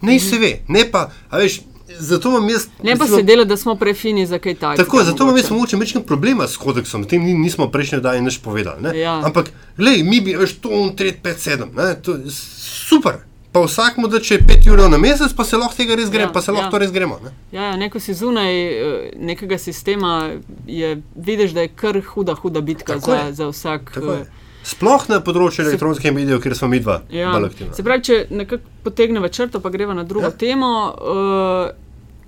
Naj 0.00 0.18
se 0.18 0.38
ve. 0.38 0.52
Ne 0.68 0.86
pa, 0.90 1.10
a 1.30 1.38
veš, 1.38 1.60
zato 1.98 2.28
imam 2.28 2.48
jaz. 2.48 2.66
Ne 2.82 2.92
pa 2.92 3.04
recimo- 3.04 3.16
se 3.16 3.22
dela, 3.22 3.44
da 3.44 3.56
smo 3.56 3.74
prefini 3.74 4.26
za 4.26 4.38
kaj 4.38 4.54
takega. 4.54 4.84
Tako, 4.84 5.04
zato 5.04 5.24
imam 5.24 5.36
jaz 5.36 5.50
mogoče 5.50 5.76
večkrat 5.76 6.06
problema 6.06 6.48
s 6.48 6.56
kodeksom, 6.56 7.02
o 7.02 7.04
tem 7.04 7.22
ni- 7.22 7.34
nismo 7.34 7.68
prejšnji 7.68 8.00
dan 8.00 8.24
nič 8.24 8.38
povedali. 8.38 8.82
ne. 8.82 8.98
Ja. 8.98 9.20
Ampak, 9.24 9.46
gledaj, 9.76 10.02
mi 10.02 10.20
bi 10.20 10.34
več 10.34 10.52
to 10.54 10.68
un 10.70 10.90
3, 10.90 11.12
5, 11.22 11.38
7, 11.38 11.74
ne, 11.74 11.94
to 11.96 12.12
je 12.12 12.30
super. 12.78 13.12
Pa 13.52 13.60
vsakmu, 13.60 14.08
da 14.08 14.18
če 14.18 14.34
je 14.34 14.40
5 14.40 14.70
ur 14.70 14.88
na 14.88 14.98
mesec, 14.98 15.32
pa 15.36 15.44
se 15.44 15.56
lahko 15.56 15.74
tega 15.76 15.94
res 15.94 16.08
gremo, 16.10 16.26
Ja, 16.26 16.32
pa 16.32 16.40
se 16.40 16.52
lahko 16.52 16.66
ja. 16.66 16.70
to 16.70 16.78
res 16.78 16.90
gremo. 16.90 17.18
Ne. 17.24 17.30
Ja, 17.52 17.62
ja, 17.62 17.76
neko 17.76 18.00
si 18.00 18.14
zunaj 18.14 18.48
eh, 18.48 19.10
nekega 19.16 19.58
sistema, 19.58 20.30
je, 20.66 20.94
vidiš, 21.16 21.50
da 21.50 21.60
je 21.60 21.68
kar 21.68 22.00
huda, 22.04 22.34
huda 22.34 22.60
bitka 22.60 22.94
Tako 22.94 23.10
za, 23.10 23.16
je. 23.16 23.32
za 23.32 23.46
vsak. 23.46 23.90
Tako 23.94 24.12
eh, 24.12 24.18
je. 24.18 24.26
Sploh 24.64 25.08
na 25.08 25.20
področju 25.20 25.64
elektronskih 25.64 26.12
medijev, 26.12 26.40
kjer 26.40 26.54
smo 26.54 26.68
mi 26.68 26.80
dva 26.80 27.02
Ja. 27.10 27.34
Se 27.72 27.82
pravi, 27.82 28.02
če 28.02 28.26
nekako 28.30 28.62
potegnemo 28.82 29.28
črto, 29.28 29.60
pa 29.60 29.70
greva 29.70 29.94
na 29.94 30.04
drugo. 30.04 30.26
Ja. 30.26 30.30
temo, 30.30 30.94
uh, 30.94 31.81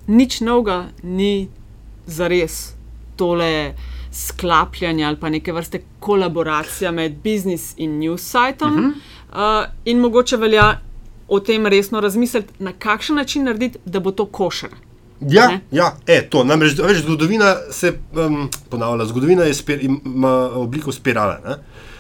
nič 0.06 0.40
novega 0.40 0.88
ni 1.02 1.48
za 2.06 2.28
res 2.28 2.74
tole 3.16 3.74
sklapljanje 4.12 5.04
ali 5.04 5.16
pa 5.16 5.28
neke 5.28 5.52
vrste 5.52 5.82
kolaboracija 6.00 6.90
med 6.90 7.16
biznis 7.22 7.74
in 7.76 7.98
news 7.98 8.22
sajtom. 8.22 8.72
Uh 8.72 8.84
-huh. 8.84 9.64
uh, 9.64 9.70
in 9.84 9.98
mogoče 9.98 10.36
velja 10.36 10.80
o 11.28 11.40
tem 11.40 11.66
resno 11.66 12.00
razmisliti, 12.00 12.52
na 12.58 12.72
kakšen 12.72 13.16
način 13.16 13.44
narediti, 13.44 13.78
da 13.84 14.00
bo 14.00 14.10
to 14.10 14.26
košer. 14.26 14.70
Ja, 15.20 15.48
Ne? 15.48 15.60
ja 15.70 15.96
e, 16.06 16.28
to. 16.30 16.44
Namreč, 16.44 16.78
veš, 16.78 17.02
zgodovina 17.02 17.56
se 17.70 17.92
um, 18.12 18.50
ponavlja, 18.70 19.04
zgodovina 19.04 19.42
je 19.42 19.54
spir, 19.54 19.84
ima 20.04 20.50
obliko 20.54 20.92
spirale. 20.92 21.38
ne. 21.44 21.56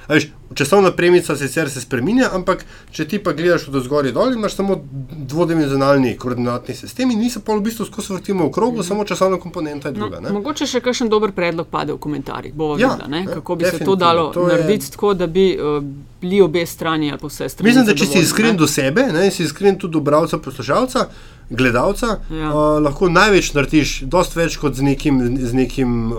Veš, 0.06 0.26
časovna 0.54 0.90
premica 0.92 1.36
sicer 1.36 1.70
se 1.70 1.80
spremenja, 1.80 2.28
ampak 2.32 2.64
če 2.90 3.04
ti 3.04 3.18
pa 3.18 3.32
gledaš 3.32 3.68
od 3.68 3.78
zgoraj 3.80 4.12
dol, 4.12 4.32
imaš 4.32 4.54
samo 4.54 4.76
dvodimenzionalni 5.24 6.16
koordinatni 6.16 6.74
sistem 6.74 7.10
in 7.10 7.18
mi 7.18 7.30
se 7.30 7.40
pa 7.40 7.54
v 7.54 7.60
bistvu 7.60 7.84
skozi 7.84 8.12
vrtimo 8.12 8.46
v 8.46 8.52
krogu, 8.52 8.82
samo 8.82 9.04
časovna 9.04 9.38
komponenta 9.38 9.88
je 9.88 9.94
No, 9.94 9.98
druga. 10.00 10.20
ne. 10.20 10.32
mogoče 10.32 10.66
še 10.66 10.80
kakšen 10.80 11.08
dober 11.08 11.32
predlog 11.32 11.66
pade 11.68 11.92
v 11.92 11.98
komentarjih. 11.98 12.54
Bova 12.54 12.76
Ja, 12.76 12.88
videla, 12.90 13.08
ne, 13.08 13.20
ja, 13.20 13.34
kako 13.34 13.56
bi 13.56 13.64
se 13.66 13.78
to 13.80 13.96
dalo 13.96 14.30
To 14.30 14.40
je- 14.42 14.54
narediti 14.54 14.90
tako, 14.90 15.14
da 15.14 15.26
bi 15.28 15.46
uh, 15.54 15.82
bili 16.20 16.40
obe 16.40 16.66
strani 16.66 17.10
ali 17.10 17.18
pa 17.18 17.26
vse 17.26 17.48
strani. 17.48 17.68
Mislim, 17.68 17.86
da 17.86 17.94
če 17.94 18.06
si 18.06 18.18
iskren 18.20 18.52
ne. 18.52 18.58
do 18.58 18.66
sebe, 18.68 19.06
ne, 19.08 19.24
in 19.24 19.32
si 19.32 19.42
iskren 19.42 19.78
tudi 19.78 19.92
do 19.92 20.00
bralca, 20.00 20.38
poslušalca, 20.38 21.06
gledalca, 21.50 22.06
ja. 22.32 22.48
uh, 22.48 22.54
lahko 22.80 23.08
največ 23.10 23.52
narediš, 23.52 24.02
dosti 24.02 24.38
več 24.38 24.56
kot 24.56 24.74
z 24.74 24.82
nekim, 24.84 25.18
z 25.38 25.52
nekim 25.54 26.12
uh, 26.12 26.18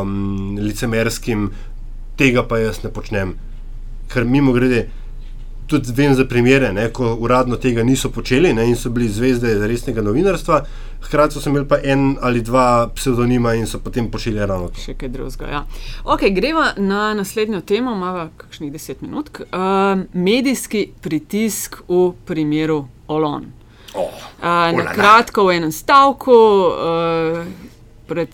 um, 0.00 0.14
licemerskim, 0.58 1.50
tega 2.18 2.42
pa 2.42 2.58
jaz 2.58 2.82
ne 2.84 2.90
počnem. 2.92 3.34
Ker 4.12 4.24
mimo 4.24 4.52
grede, 4.52 4.88
tudi 5.68 5.92
vem 5.92 6.14
za 6.14 6.24
primere, 6.24 6.72
ne, 6.72 6.88
ko 6.92 7.14
uradno 7.20 7.56
tega 7.56 7.82
niso 7.84 8.10
počeli 8.10 8.54
ne, 8.54 8.64
in 8.68 8.76
so 8.76 8.90
bili 8.90 9.08
zvezde 9.08 9.52
resnega 9.68 10.02
novinarstva, 10.02 10.62
hkrati 11.04 11.40
so 11.40 11.50
imeli 11.50 11.68
pa 11.68 11.78
en 11.84 12.16
ali 12.24 12.40
dva 12.42 12.88
psevdonima 12.94 13.52
in 13.54 13.66
so 13.66 13.78
potem 13.84 14.08
počeli 14.10 14.40
ravno 14.40 14.70
to. 14.72 14.80
Še 14.80 14.96
kaj 14.98 15.12
drugega. 15.12 15.50
Ja. 15.52 15.62
Okay, 16.04 16.32
greva 16.34 16.72
na 16.76 17.12
naslednjo 17.14 17.60
temo, 17.60 17.92
imamo 17.92 18.30
kakšnih 18.40 18.72
10 18.72 19.04
minut. 19.04 19.30
Uh, 19.44 20.06
medijski 20.12 20.88
pritisk 21.04 21.82
v 21.88 22.10
primeru 22.26 22.86
Olon. 23.08 23.52
Oh, 23.94 24.08
Uh, 24.38 24.70
na 24.76 24.92
kratko, 24.94 25.48
v 25.48 25.56
enem 25.58 25.72
stavku, 25.74 26.34
uh, 26.70 27.38
pred 28.06 28.30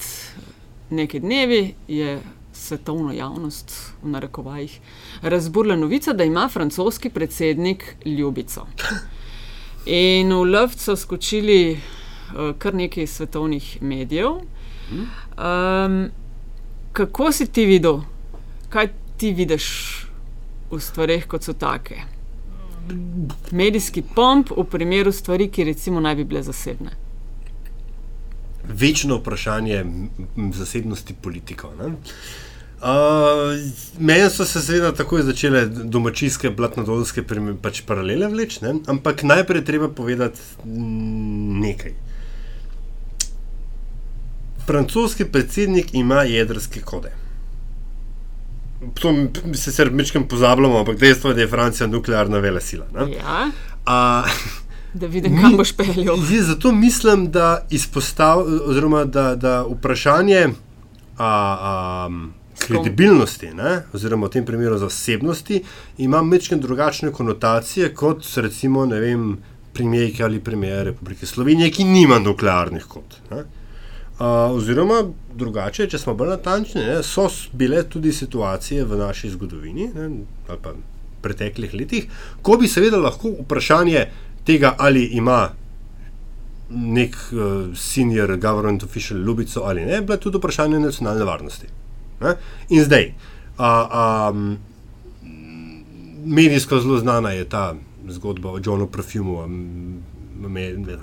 nekaj 0.91 1.23
dnevi 1.25 1.63
je 1.89 2.19
svetovno 2.65 3.13
javnost, 3.13 3.75
v 4.03 4.09
narekovajih, 4.09 4.79
razburila 5.23 5.77
novica, 5.77 6.13
da 6.13 6.25
ima 6.25 6.49
francoski 6.49 7.11
predsednik 7.11 7.97
ljubico. 8.05 8.67
In 9.87 10.33
v 10.33 10.45
lovc 10.49 10.81
so 10.81 10.97
skočili 10.97 11.77
uh, 11.77 12.57
kar 12.59 12.75
nekaj 12.75 13.07
svetovnih 13.07 13.83
medijev. 13.83 14.41
Um, 14.91 16.09
kako 16.93 17.33
si 17.33 17.47
ti 17.47 17.67
videl, 17.67 18.01
kaj 18.69 18.89
ti 19.17 19.33
vidiš 19.33 19.67
v 20.71 20.81
stvarih, 20.81 21.27
kot 21.29 21.45
so 21.45 21.53
take? 21.53 22.03
Medijski 23.51 24.03
pomp 24.15 24.51
v 24.57 24.65
primeru 24.65 25.13
stvari, 25.13 25.49
ki 25.49 25.65
recimo 25.65 26.01
naj 26.01 26.17
bi 26.17 26.25
bile 26.25 26.43
zasebne. 26.43 27.05
večno 28.69 29.17
vprašanje 29.17 29.85
zasebnosti 30.53 31.15
politikov. 31.23 31.71
Uh, 32.83 33.55
Meni 33.99 34.31
so 34.31 34.45
se 34.45 34.61
seveda 34.61 34.93
takoj 34.93 35.23
začele 35.23 35.67
domačijske, 35.67 36.51
blatnodolske 36.51 37.23
pač 37.63 37.81
paralele 37.87 38.29
vleči, 38.29 38.61
ampak 38.87 39.23
najprej 39.23 39.65
treba 39.65 39.89
povedati 39.89 40.41
nekaj. 41.65 41.95
Francoski 44.67 45.25
predsednik 45.25 45.95
ima 45.95 46.23
jedrske 46.23 46.81
kode. 46.81 47.13
To 49.01 49.15
se 49.55 49.63
sicer 49.63 49.89
večkrat 49.93 50.29
pozabljamo, 50.29 50.79
ampak 50.79 50.99
dejstvo 50.99 51.31
je, 51.31 51.35
da 51.35 51.41
je 51.41 51.49
Francija 51.49 51.87
nuklearna 51.87 52.39
vele 52.39 52.61
sila. 52.61 52.87
Ja. 52.95 53.49
Uh, 53.87 54.31
da 55.01 55.07
vidim, 55.07 55.41
kam 55.43 55.57
boš 55.57 55.73
peljal. 55.73 56.17
Zato 56.41 56.73
mislim, 56.73 57.31
da 57.31 57.67
izpostavljamo, 57.71 58.61
oziroma 58.65 59.05
da, 59.05 59.35
da 59.37 59.63
vprašanje. 59.63 60.49
A, 61.19 61.29
a, 61.61 62.11
kredibilnosti, 62.67 63.51
ne, 63.55 63.75
oziroma 63.95 64.27
v 64.27 64.37
tem 64.37 64.47
primeru 64.47 64.79
zasebnosti, 64.79 65.63
ima 65.99 66.21
večkrat 66.21 66.61
drugačne 66.61 67.13
konotacije 67.13 67.95
kot 67.95 68.25
recimo 68.37 68.87
premijerke 69.75 70.25
ali 70.25 70.41
premijer 70.41 70.87
Republike 70.87 71.27
Slovenije, 71.27 71.71
ki 71.71 71.85
nima 71.85 72.19
nuklearnih 72.19 72.85
kot. 72.89 73.17
Ne. 73.31 73.45
Uh, 74.15 74.55
oziroma, 74.55 75.01
drugače, 75.35 75.89
če 75.91 75.99
smo 75.99 76.15
bolj 76.15 76.37
natančni, 76.37 76.85
ne, 76.87 77.01
so 77.03 77.27
bile 77.53 77.83
tudi 77.91 78.13
situacije 78.15 78.85
v 78.87 78.99
naši 79.01 79.33
zgodovini, 79.33 79.89
ne, 79.95 80.05
ali 80.47 80.61
pa 80.63 80.71
v 80.71 80.85
preteklih 81.25 81.75
letih, 81.75 82.07
ko 82.43 82.55
bi 82.61 82.71
seveda 82.71 83.01
lahko 83.03 83.33
vprašanje 83.41 84.05
tega, 84.47 84.77
ali 84.79 85.03
ima 85.19 85.49
nek 86.71 87.17
uh, 87.33 87.75
senior 87.75 88.37
government 88.37 88.87
official 88.87 89.19
ljubico 89.19 89.65
ali 89.67 89.85
ne, 89.85 90.01
bilo 90.01 90.17
tudi 90.17 90.39
vprašanje 90.39 90.79
nacionalne 90.81 91.25
varnosti. 91.25 91.67
Ne? 92.21 92.37
In 92.69 92.85
zdaj, 92.85 93.13
a, 93.59 93.71
a, 93.91 94.33
medijsko 96.25 96.81
zelo 96.81 96.99
znana 96.99 97.31
je 97.31 97.45
ta 97.49 97.75
zgodba 98.09 98.53
o 98.53 98.61
Johnu 98.65 98.87
Profumu, 98.87 99.43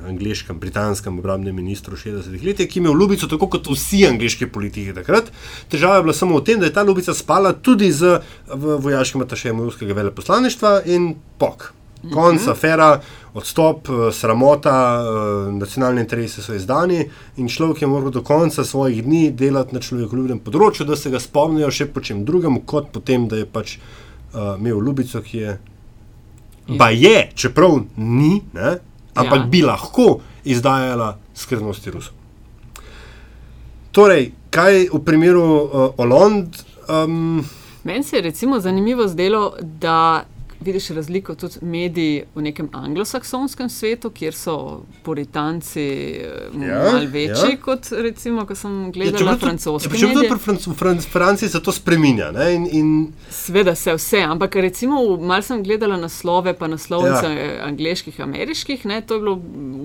angliškem, 0.08 0.60
britanskem 0.60 1.20
obrambnem 1.20 1.56
ministru 1.56 1.98
60-ih 1.98 2.44
let, 2.46 2.58
ki 2.58 2.80
je 2.80 2.82
imel 2.82 2.94
ljubico, 3.00 3.28
tako 3.28 3.48
kot 3.50 3.68
vsi 3.68 4.04
angliški 4.08 4.48
politiki 4.52 4.94
takrat. 4.94 5.32
Težava 5.70 5.98
je 5.98 6.04
bila 6.04 6.14
samo 6.14 6.38
v 6.38 6.46
tem, 6.46 6.60
da 6.60 6.70
je 6.70 6.74
ta 6.74 6.84
ljubica 6.84 7.14
spala 7.14 7.54
tudi 7.54 7.92
z 7.92 8.20
vojaškim 8.54 9.22
atašejem 9.22 9.62
ruskega 9.62 9.98
veleposlaništva 9.98 10.82
in 10.86 11.16
pok. 11.40 11.72
Konc, 12.10 12.42
mhm. 12.42 12.50
afera, 12.50 13.02
odstop, 13.34 13.90
eh, 13.90 14.12
sramota, 14.12 15.02
eh, 15.02 15.52
nacionalni 15.52 16.02
interesi 16.02 16.42
so 16.42 16.54
izdani 16.54 17.10
in 17.38 17.48
človek 17.48 17.82
je 17.82 17.88
moral 17.88 18.10
do 18.10 18.22
konca 18.22 18.64
svojih 18.64 19.04
dni 19.04 19.32
delati 19.32 19.76
na 19.76 19.80
človekoljubnem 19.80 20.40
področju, 20.40 20.86
da 20.86 20.96
se 20.96 21.10
ga 21.10 21.20
spomnijo 21.20 21.72
še 21.72 21.86
po 21.94 22.02
čem 22.02 22.26
drugem, 22.26 22.62
kot 22.66 22.92
potem, 22.92 23.28
da 23.28 23.38
je 23.38 23.46
pač 23.46 23.78
uh, 23.78 24.58
imel 24.58 24.82
ljubico, 24.82 25.22
ki 25.22 25.38
je. 25.38 25.60
Pa 26.78 26.90
je, 26.90 27.30
čeprav 27.36 27.82
ni, 27.98 28.42
ne, 28.54 28.78
ampak 29.14 29.40
ja. 29.40 29.48
bi 29.52 29.62
lahko 29.62 30.22
izdajala 30.44 31.18
skrbnosti 31.36 31.92
Rusov. 31.92 32.14
Torej, 33.92 34.32
kaj 34.50 34.88
v 34.94 35.00
primeru 35.04 35.44
uh, 35.44 36.00
Olond? 36.00 36.56
Um, 36.88 37.44
Meni 37.84 38.04
se 38.04 38.16
je 38.16 38.22
recimo 38.22 38.60
zanimivo 38.60 39.08
zdelo, 39.08 39.56
da 39.60 40.24
vidiš 40.62 40.90
razliko 40.90 41.36
tudi 41.36 41.56
mediji 41.62 42.24
v 42.36 42.42
nekem 42.42 42.70
anglosaksonskem 42.74 43.70
svetu, 43.70 44.10
kjer 44.10 44.34
so 44.34 44.84
puritanci 45.04 45.82
eh, 45.82 46.50
ja, 46.68 46.84
malo 46.92 47.08
večji, 47.08 47.52
ja. 47.52 47.62
kot 47.62 47.88
recimo, 47.92 48.46
ko 48.46 48.56
sem 48.56 48.92
gledal 48.92 49.28
ja, 49.28 49.38
francoske. 49.38 49.98
Če 49.98 50.12
tudi 50.14 50.30
v 50.30 51.06
Franciji 51.12 51.50
se 51.50 51.64
to 51.64 51.72
spremenja. 51.72 52.32
In, 52.54 52.68
in... 52.72 52.94
Sveda 53.30 53.76
se 53.76 53.96
vse, 53.98 54.22
ampak 54.22 54.56
recimo 54.56 55.02
malo 55.18 55.42
sem 55.42 55.64
gledala 55.64 55.98
naslove, 55.98 56.54
pa 56.58 56.68
naslovnice 56.68 57.34
ja. 57.34 57.52
angliških, 57.66 58.22
ameriških, 58.22 58.86
ne, 58.86 59.02
to 59.02 59.18
je 59.18 59.26
bilo 59.26 59.36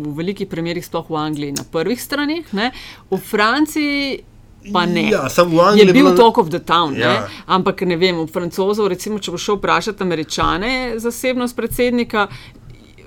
v 0.07 0.17
velikih 0.21 0.49
primerih 0.49 0.85
sploh 0.87 1.11
v 1.11 1.21
Angliji 1.21 1.57
na 1.57 1.65
prvih 1.73 2.03
stranih, 2.03 2.55
ne, 2.55 2.71
v 3.11 3.21
Franciji 3.21 4.25
pa 4.73 4.87
ne. 4.87 5.11
Ja, 5.11 5.29
je 5.75 5.85
bil 5.93 5.93
bila... 5.93 6.17
talk 6.17 6.39
of 6.39 6.49
the 6.49 6.59
town, 6.59 6.97
ja. 6.97 7.29
ampak 7.47 7.81
ne 7.81 7.97
vem, 7.97 8.19
v 8.25 8.27
francozov, 8.33 8.89
recimo, 8.89 9.19
če 9.19 9.35
bo 9.35 9.41
šel 9.41 9.59
vprašati 9.61 10.03
američane 10.03 10.73
zasebnost 11.03 11.57
predsednika. 11.57 12.29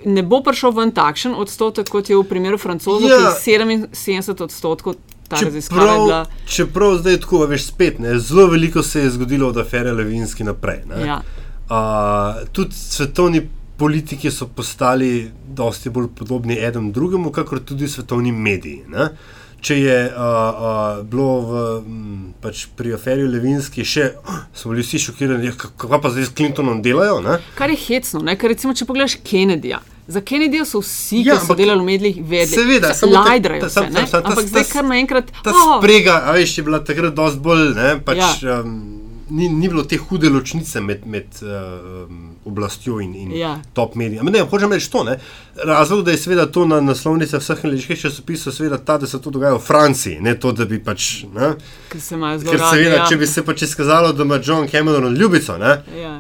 Ne 0.06 0.24
bo 0.24 0.39
prišel 0.43 0.72
ven 0.72 0.91
takšen 0.95 1.36
odstotek, 1.36 1.89
kot 1.91 2.10
je 2.10 2.15
v 2.15 2.24
primeru 2.24 2.58
francozov, 2.58 3.10
ja. 3.10 3.34
ki 3.36 3.52
je 3.52 3.91
77 3.91 4.43
odstotkov. 4.48 5.00
Čeprav, 5.30 6.26
čeprav 6.50 6.95
zdaj 7.04 7.19
tako, 7.22 7.43
veš, 7.45 7.67
spet 7.69 8.00
ne. 8.02 8.15
Zelo 8.19 8.48
veliko 8.50 8.82
se 8.84 9.04
je 9.04 9.12
zgodilo 9.13 9.52
od 9.52 9.58
afere 9.62 9.91
Levinski 9.93 10.43
naprej. 10.43 10.80
Ja. 11.06 11.19
Uh, 11.69 12.48
tudi 12.52 12.74
svetovni 12.74 13.43
politiki 13.78 14.32
so 14.32 14.48
postali 14.48 15.30
dosti 15.48 15.89
bolj 15.89 16.08
podobni 16.17 16.58
enemu 16.58 16.91
drugemu, 16.91 17.32
kakor 17.32 17.60
tudi 17.60 17.88
svetovni 17.88 18.32
mediji. 18.32 18.82
Uh, 18.89 19.08
če 19.62 19.78
je 19.80 19.98
uh, 20.08 20.19
uh, 20.19 21.04
bilo 21.04 21.30
v, 21.41 21.63
m, 21.84 22.34
pač 22.41 22.65
pri 22.78 22.95
aferi 22.95 23.28
Levinski 23.28 23.86
še, 23.88 24.12
oh, 24.24 24.41
so 24.58 24.72
bili 24.72 24.86
vsi 24.86 25.02
šokirani, 25.10 25.52
ja, 25.52 25.56
kako 25.60 26.02
pa 26.02 26.12
zdaj 26.13 26.30
s 26.30 26.36
Clintonom 26.36 26.84
delajo. 26.86 27.19
Ne? 27.26 27.39
Kar 27.60 27.72
je 27.74 27.80
hecno, 27.88 28.24
ne? 28.26 28.38
ker 28.39 28.54
recimo, 28.54 28.76
če 28.76 28.88
pogledaš 28.89 29.19
Kennedyja. 29.26 29.82
Za 30.10 30.24
Kennedyja 30.26 30.65
so 30.65 30.82
vsi, 30.82 31.22
ja, 31.28 31.36
ki 31.38 31.45
so 31.45 31.58
delali 31.58 31.84
v 31.84 31.86
medijih, 31.91 32.24
vedeli, 32.26 32.56
seveda, 32.56 32.95
se 32.98 33.06
lajdrajo. 33.06 33.67
Ta, 33.67 33.69
ta, 33.69 33.84
ta, 33.93 34.06
ta, 34.10 34.24
ampak 34.24 34.48
ta, 34.48 34.48
zdaj 34.56 34.65
kar 34.72 34.88
naenkrat. 34.89 35.30
Ta 35.45 35.54
oh. 35.54 35.76
sprega, 35.78 36.24
a 36.26 36.34
veš, 36.34 36.56
je 36.58 36.65
bila 36.65 36.80
takrat 36.82 37.13
dosti 37.13 37.43
bolj, 37.45 37.67
ne, 37.78 37.91
pač. 38.06 38.41
Ja. 38.41 38.63
Um, 38.63 39.09
ni, 39.30 39.50
ni 39.50 39.70
bilo 39.70 39.84
te 39.84 39.98
hude 39.98 40.30
ločnice 40.30 40.82
med, 40.82 41.06
med 41.08 41.39
uh, 41.42 42.10
oblastjo 42.46 43.00
in, 43.02 43.15
in 43.15 43.32
ja. 43.38 43.60
top 43.74 43.96
mediji. 43.96 44.24
Ne, 44.24 44.42
hočem 44.42 44.74
reči 44.74 44.92
to. 44.92 45.04
Ne? 45.04 45.18
Razlog, 45.65 46.04
da 46.06 46.12
je 46.12 46.18
seveda 46.18 46.46
to 46.52 46.65
na 46.68 46.82
naslovnici 46.82 47.38
vseh 47.38 47.63
angliških 47.65 48.02
časopisov, 48.02 48.54
je 48.65 48.82
ta, 48.86 48.98
da 48.98 49.08
se 49.08 49.22
to 49.22 49.30
dogaja 49.30 49.56
v 49.58 49.63
Franciji, 49.63 50.20
ne 50.22 50.36
to, 50.39 50.52
da 50.52 50.65
bi 50.65 50.82
pač. 50.84 51.24
Ne? 51.36 51.54
Ker 51.89 52.02
se 52.02 52.15
imajo 52.15 52.39
zelo 52.39 52.58
radi. 52.58 52.76
Seveda, 52.76 53.00
ja. 53.02 53.08
če 53.10 53.18
bi 53.18 53.28
se 53.28 53.46
pač 53.46 53.65
izkazalo, 53.70 54.13
da 54.13 54.28
ima 54.28 54.39
John 54.44 54.68
Cameron 54.68 55.15
ljubico. 55.15 55.58
Ja. 55.58 56.20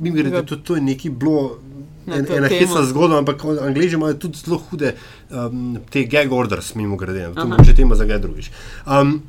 Mi 0.00 0.10
gre, 0.10 0.30
da 0.30 0.42
to 0.42 0.76
je 0.76 0.82
neki 0.82 1.10
bilo. 1.10 1.58
En, 2.02 2.26
ena 2.34 2.48
hecna 2.50 2.80
zgodba, 2.82 3.20
ampak 3.22 3.44
angliži 3.62 3.94
imajo 3.94 4.16
tudi 4.24 4.40
zelo 4.42 4.56
hude 4.58 4.88
um, 5.30 5.76
te 5.86 6.02
gag 6.10 6.32
orders, 6.34 6.72
mimo 6.74 6.96
grede, 6.98 7.28
to 7.36 7.44
je 7.46 7.64
že 7.68 7.76
tema 7.78 7.94
za 7.94 8.08
kaj 8.10 8.18
drugič. 8.18 8.48
Um, 8.82 9.20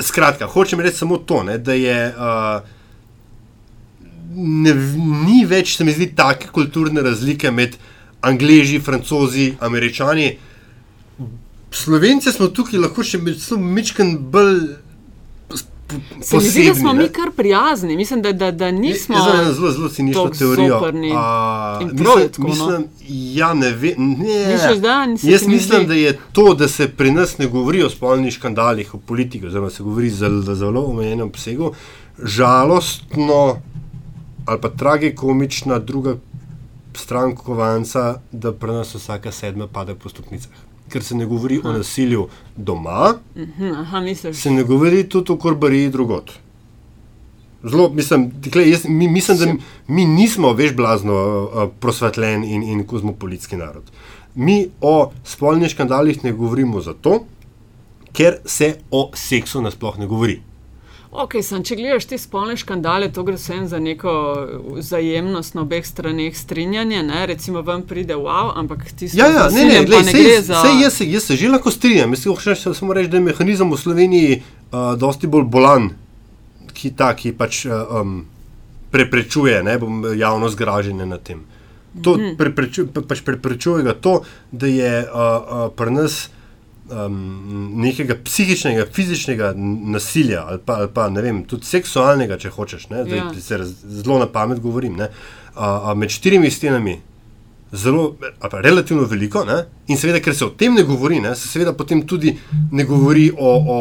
skratka, 0.00 0.46
hočem 0.46 0.80
reči 0.80 0.96
samo 0.96 1.18
to, 1.18 1.42
ne, 1.42 1.58
da 1.58 1.72
je. 1.72 1.98
Uh, 2.16 2.72
Ne, 4.34 4.72
ni 4.74 5.44
več, 5.46 5.76
se 5.76 5.84
mi 5.86 5.92
zdi, 5.94 6.08
tako 6.18 6.48
kulturne 6.56 7.04
razlike 7.06 7.52
med 7.54 7.76
Angliji, 8.26 8.80
Francozi, 8.82 9.52
Američani. 9.62 10.24
Slovenci 11.70 12.32
smo 12.34 12.48
tukaj 12.50 12.80
lahko 12.82 13.04
še 13.06 13.20
mečken 13.22 14.16
bolj 14.34 14.58
Se 16.20 16.36
mi 16.36 16.42
zdi, 16.42 16.68
da 16.68 16.74
smo 16.74 16.92
ne? 16.92 17.02
mi 17.02 17.08
kar 17.08 17.30
prijazni, 17.36 17.96
mislim, 17.96 18.22
da, 18.22 18.32
da, 18.32 18.50
da 18.50 18.70
nismo. 18.70 19.16
Zdaj 19.18 19.34
imamo 19.34 19.52
zelo, 19.52 19.70
zelo 19.70 19.88
cinično 19.88 20.28
teorijo. 20.28 20.80
A, 21.16 21.80
mislim, 21.82 22.28
tako, 22.32 22.42
no. 22.42 22.48
mislim, 22.48 22.86
ja, 23.08 23.54
ne 23.54 23.70
ve, 23.70 23.94
ne. 23.98 24.58
Jaz 25.22 25.46
mislim, 25.46 25.86
da 25.86 25.94
je 25.94 26.18
to, 26.32 26.54
da 26.54 26.68
se 26.68 26.88
pri 26.88 27.10
nas 27.10 27.38
ne 27.38 27.46
govori 27.46 27.82
o 27.82 27.90
spolnih 27.90 28.34
škandalih 28.34 28.94
v 28.94 28.98
politiki, 28.98 29.46
oziroma 29.46 29.70
se 29.70 29.82
govori 29.82 30.10
za 30.10 30.54
zelo 30.54 30.84
omejenem 30.84 31.28
obsegu, 31.28 31.72
žalostno 32.22 33.56
ali 34.46 34.60
pa 34.60 34.68
tragikomična 34.68 35.78
druga 35.78 36.16
stran 36.94 37.34
kovanca, 37.36 38.20
da 38.32 38.52
pri 38.52 38.72
nas 38.72 38.94
vsaka 38.94 39.32
sedma 39.32 39.66
pade 39.66 39.94
po 39.94 40.08
stopnicah 40.08 40.63
ker 40.94 41.02
se 41.02 41.16
ne 41.18 41.26
govori 41.26 41.58
Aha. 41.58 41.68
o 41.68 41.72
nasilju 41.78 42.28
doma, 42.56 43.16
mhm, 43.34 43.72
Aha, 43.82 44.02
se 44.32 44.50
ne 44.54 44.62
govori 44.62 45.08
tudi 45.10 45.32
o 45.32 45.36
korbariji 45.36 45.90
drugot. 45.90 46.30
Zelo, 47.64 47.88
mislim, 47.88 48.28
tikle, 48.44 48.68
jaz, 48.68 48.84
mi, 48.88 49.08
mislim, 49.08 49.38
da 49.38 49.46
mi 49.88 50.04
nismo 50.06 50.52
več 50.52 50.74
blazno 50.76 51.14
uh, 51.16 51.62
prosvetljen 51.80 52.44
in, 52.44 52.62
in 52.62 52.82
kozmopolitski 52.86 53.56
narod. 53.56 53.88
Mi 54.34 54.66
o 54.84 55.10
spolnih 55.24 55.72
škandalih 55.72 56.24
ne 56.24 56.34
govorimo 56.36 56.82
zato, 56.84 57.22
ker 58.12 58.36
se 58.44 58.74
o 58.90 59.08
seksu 59.16 59.62
nasploh 59.64 59.96
ne 59.98 60.06
govori. 60.10 60.36
Ok, 61.14 61.36
sem, 61.46 61.62
če 61.62 61.76
gledaš 61.78 62.08
te 62.10 62.16
spolne 62.18 62.56
škandale, 62.58 63.06
to 63.14 63.22
gre 63.22 63.36
vsem 63.38 63.68
za 63.70 63.78
neko 63.78 64.12
vzajemnost 64.80 65.54
na 65.54 65.62
obeh 65.62 65.86
straneh 65.86 66.34
strinjanje. 66.34 67.04
Ne? 67.06 67.20
Recimo, 67.30 67.62
vam 67.62 67.84
pride 67.86 68.16
wow, 68.18 68.50
ampak 68.58 68.82
ti 68.90 69.06
si. 69.06 69.20
Ja, 69.20 69.28
ja, 69.30 69.44
ne, 69.54 69.62
ne, 69.68 69.84
glej, 69.86 70.02
ne 70.08 70.14
sej, 70.16 70.24
gre 70.26 70.40
za. 70.42 70.64
Sej, 70.64 70.82
jaz, 70.82 70.98
jaz 71.06 71.28
se 71.30 71.38
že 71.38 71.52
lahko 71.54 71.70
strinjam. 71.70 72.16
Jaz 72.18 72.26
hočem 72.26 72.74
samo 72.74 72.98
reči, 72.98 73.12
da 73.12 73.20
je 73.22 73.28
mehanizem 73.28 73.70
v 73.70 73.78
Sloveniji 73.78 74.40
uh, 74.40 74.96
dosti 74.98 75.30
bolj 75.30 75.46
bolan, 75.54 75.92
ki 76.74 76.90
ta, 76.98 77.12
ki 77.14 77.30
pač 77.38 77.62
uh, 77.70 78.02
um, 78.02 78.24
preprečuje 78.90 79.62
ne, 79.62 79.78
javno 80.18 80.50
zgraženje 80.50 81.06
nad 81.06 81.22
tem. 81.22 81.46
To 82.02 82.18
preprečuje, 82.34 82.90
pač 82.90 83.22
preprečuje 83.22 83.86
ga 83.86 83.94
to, 83.94 84.24
da 84.50 84.66
je 84.66 84.94
uh, 85.06 85.14
uh, 85.14 85.68
pri 85.78 85.94
nas 85.94 86.24
um, 86.90 87.72
nekega 87.80 88.16
psihičnega, 88.24 88.86
fizičnega 88.92 89.52
nasilja 89.94 90.44
ali 90.48 90.58
pa, 90.64 90.74
ali 90.74 90.88
pa 90.94 91.08
ne 91.08 91.22
vem, 91.22 91.42
tudi 91.48 91.66
seksualnega, 91.66 92.38
če 92.38 92.50
hočeš, 92.50 92.88
ne, 92.90 93.04
zdaj 93.04 93.18
Ja. 93.18 93.32
se 93.40 93.58
raz- 93.58 93.74
zelo 94.02 94.18
na 94.18 94.26
pamet 94.26 94.60
govorim, 94.60 94.96
ne, 94.96 95.08
a, 95.54 95.90
a 95.90 95.94
med 95.94 96.10
štirimi 96.10 96.50
stenami. 96.50 97.00
Zelo, 97.74 98.14
pa 98.38 98.60
relativno 98.62 99.02
veliko, 99.10 99.40
ne? 99.44 99.64
in 99.90 99.98
seveda, 99.98 100.20
ker 100.22 100.34
se 100.34 100.44
o 100.44 100.50
tem 100.50 100.74
ne 100.74 100.84
govori, 100.86 101.18
ne? 101.20 101.32
se 101.34 101.48
seveda 101.48 101.72
potem 101.74 102.04
tudi 102.06 102.36
ne 102.70 102.84
govori 102.84 103.32
o, 103.34 103.50
o, 103.50 103.78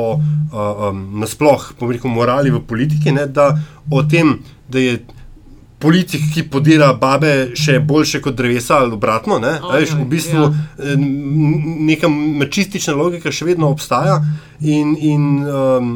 o 0.51 0.89
um, 0.89 1.19
nasploh, 1.21 1.67
rekel, 1.81 2.09
morali 2.09 2.49
v 2.49 2.61
politiki, 2.65 3.11
ne? 3.13 3.27
da 3.27 3.51
o 3.91 4.01
tem, 4.03 4.39
da 4.67 4.79
je 4.81 4.95
politik, 5.83 6.21
ki 6.33 6.45
podira 6.45 6.93
babe, 6.95 7.33
še 7.53 7.75
boljše 7.81 8.21
kot 8.21 8.35
drevesa 8.35 8.77
ali 8.77 8.93
obratno. 8.93 9.37
Ne? 9.37 9.57
A 9.59 9.75
Veš, 9.75 9.91
v 9.93 10.05
bistvu 10.07 10.39
ja. 10.39 10.51
ja. 10.79 10.95
neka 11.83 12.07
mačistična 12.07 12.95
logika 12.95 13.27
še 13.29 13.45
vedno 13.45 13.67
obstaja 13.69 14.21
in, 14.61 14.95
in 14.97 15.23
um, 15.43 15.91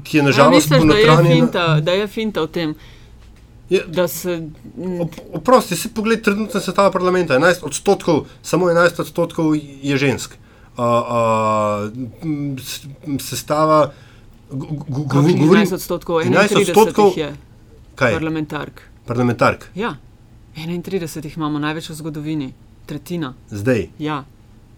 ki 0.00 0.16
je 0.16 0.20
Ja, 0.20 0.24
nažalost 0.24 0.68
da 0.68 0.76
je, 0.76 0.80
ponotranjena. 0.80 1.34
finta, 1.34 1.66
da 1.80 1.92
je 1.94 2.06
finta 2.08 2.40
v 2.40 2.50
tem, 2.50 2.74
Je- 3.68 3.84
da 3.86 4.06
se. 4.08 4.38
Op- 4.98 5.18
Oprosti, 5.34 5.76
si 5.76 5.90
pogled 5.90 6.22
trenutno 6.22 6.56
sestava 6.58 6.88
parlamenta. 6.90 7.34
11 7.36 7.60
odstotkov, 7.62 8.22
samo 8.42 8.66
11 8.66 9.00
odstotkov 9.00 9.52
je 9.82 9.96
žensk. 9.98 10.38
Uh, 10.72 10.84
uh, 10.84 11.90
sestava. 13.20 13.90
govorim- 14.50 15.36
11 15.38 15.72
odstotkov, 15.74 16.22
11 16.22 16.48
31 16.48 16.64
odstotkov- 16.64 17.16
je 17.16 17.28
Kaj? 17.94 18.12
parlamentark. 18.12 18.87
Parlamentark. 19.08 19.70
Ja, 19.74 19.96
31 20.56 21.00
jih 21.24 21.36
imamo 21.36 21.58
največ 21.58 21.88
v 21.88 21.94
zgodovini, 21.96 22.48
tretjina. 22.84 23.34
Zdaj, 23.50 23.88
Ja. 23.98 24.24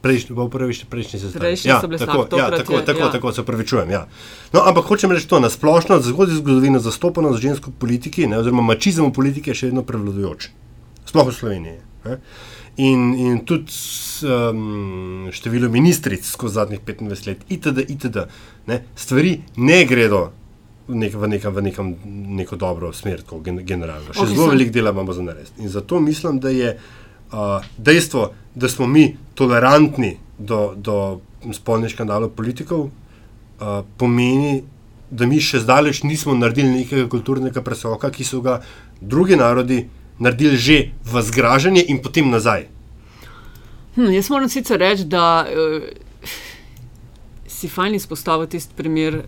prejšnji, 0.01 0.33
bo 0.33 0.49
prvi 0.49 0.73
še 0.73 0.87
prejšnji 0.87 1.19
sestav. 1.19 1.40
Prejšnji 1.40 1.69
ja, 1.69 1.81
so 1.81 1.88
bile 1.88 1.99
tako, 1.99 2.25
slab, 2.25 2.38
ja, 2.38 2.47
tako, 2.53 2.73
je- 2.73 2.85
tako, 2.85 3.01
ja. 3.01 3.11
tako 3.11 3.33
se 3.33 3.43
pravičujem. 3.43 3.90
Ja. 3.90 4.07
No, 4.53 4.62
ampak 4.62 4.85
hočem 4.85 5.11
reči 5.11 5.27
to, 5.27 5.40
na 5.40 5.51
splošno 5.51 5.99
zgodaj 6.01 6.37
zgodovino 6.37 6.79
zastopanost 6.79 7.37
žensk 7.38 7.66
v 7.66 7.75
politiki, 7.75 8.27
ne, 8.27 8.38
oziroma 8.38 8.62
mačizem 8.64 9.05
v 9.05 9.12
politiki 9.12 9.51
je 9.51 9.55
še 9.57 9.66
vedno 9.66 9.83
prevladujoč. 9.83 10.49
Sploh 11.05 11.27
v 11.27 11.35
Sloveniji. 11.35 11.79
Ne. 12.05 12.16
In, 12.79 13.01
in 13.14 13.45
tudi 13.45 13.69
um, 14.25 15.29
število 15.29 15.69
ministric 15.69 16.25
skozi 16.25 16.55
zadnjih 16.55 16.81
25 16.81 17.27
let, 17.27 17.45
itd., 17.51 17.79
itd. 17.88 18.16
Ne, 18.66 18.85
stvari 18.97 19.35
ne 19.59 19.85
gredo 19.85 20.31
nek, 20.94 21.14
v, 21.14 21.29
nekam, 21.29 21.55
v 21.55 21.62
nekam, 21.62 21.92
neko 22.37 22.57
dobro 22.57 22.92
smer, 22.92 23.22
tako 23.22 23.40
gen, 23.44 23.61
generalno. 23.66 24.12
Še 24.12 24.18
Ok, 24.18 24.24
okay, 24.24 24.37
zelo 24.37 24.50
veliko 24.53 24.74
dela 24.74 24.92
imamo 24.94 25.12
za 25.16 25.22
narediti. 25.22 25.62
In 25.62 25.68
zato 25.68 26.00
mislim, 26.00 26.40
da 26.40 26.50
je 26.50 26.74
uh, 26.76 27.68
dejstvo, 27.79 28.31
da 28.55 28.68
smo 28.68 28.87
mi 28.87 29.16
tolerantni 29.35 30.16
do, 30.38 30.74
do 30.76 30.96
spolnih 31.57 31.92
škandalov 31.92 32.35
politikov, 32.37 32.88
uh, 32.90 33.81
pomeni, 33.96 34.61
da 35.11 35.26
mi 35.26 35.40
še 35.42 35.62
zdaleč 35.64 36.03
nismo 36.07 36.35
naredili 36.38 36.83
nekega 36.83 37.09
kulturnega 37.11 37.62
presoka, 37.66 38.11
ki 38.14 38.26
so 38.26 38.42
ga 38.44 38.61
drugi 39.00 39.38
narodi 39.40 39.85
naredili 40.20 40.57
že 40.57 40.76
v 41.05 41.22
zgražanje 41.24 41.83
in 41.88 41.98
potem 42.05 42.29
nazaj. 42.31 42.68
Hm, 43.96 44.12
jaz 44.14 44.29
moram 44.31 44.48
sicer 44.53 44.79
reči, 44.79 45.09
da 45.09 45.48
uh, 45.48 45.88
si 47.48 47.68
fajn 47.68 47.96
izpostavil 47.96 48.46
tisti 48.46 48.76
primer, 48.76 49.24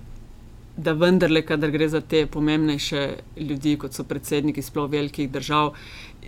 da 0.77 0.93
vendarle, 0.93 1.43
kadar 1.47 1.71
gre 1.71 1.89
za 1.89 2.01
te 2.01 2.27
pomembnejše 2.27 3.09
ljudi, 3.37 3.77
kot 3.79 3.95
so 3.95 4.05
predsedniki 4.05 4.63
sploh 4.63 4.91
velikih 4.91 5.31
držav, 5.31 5.75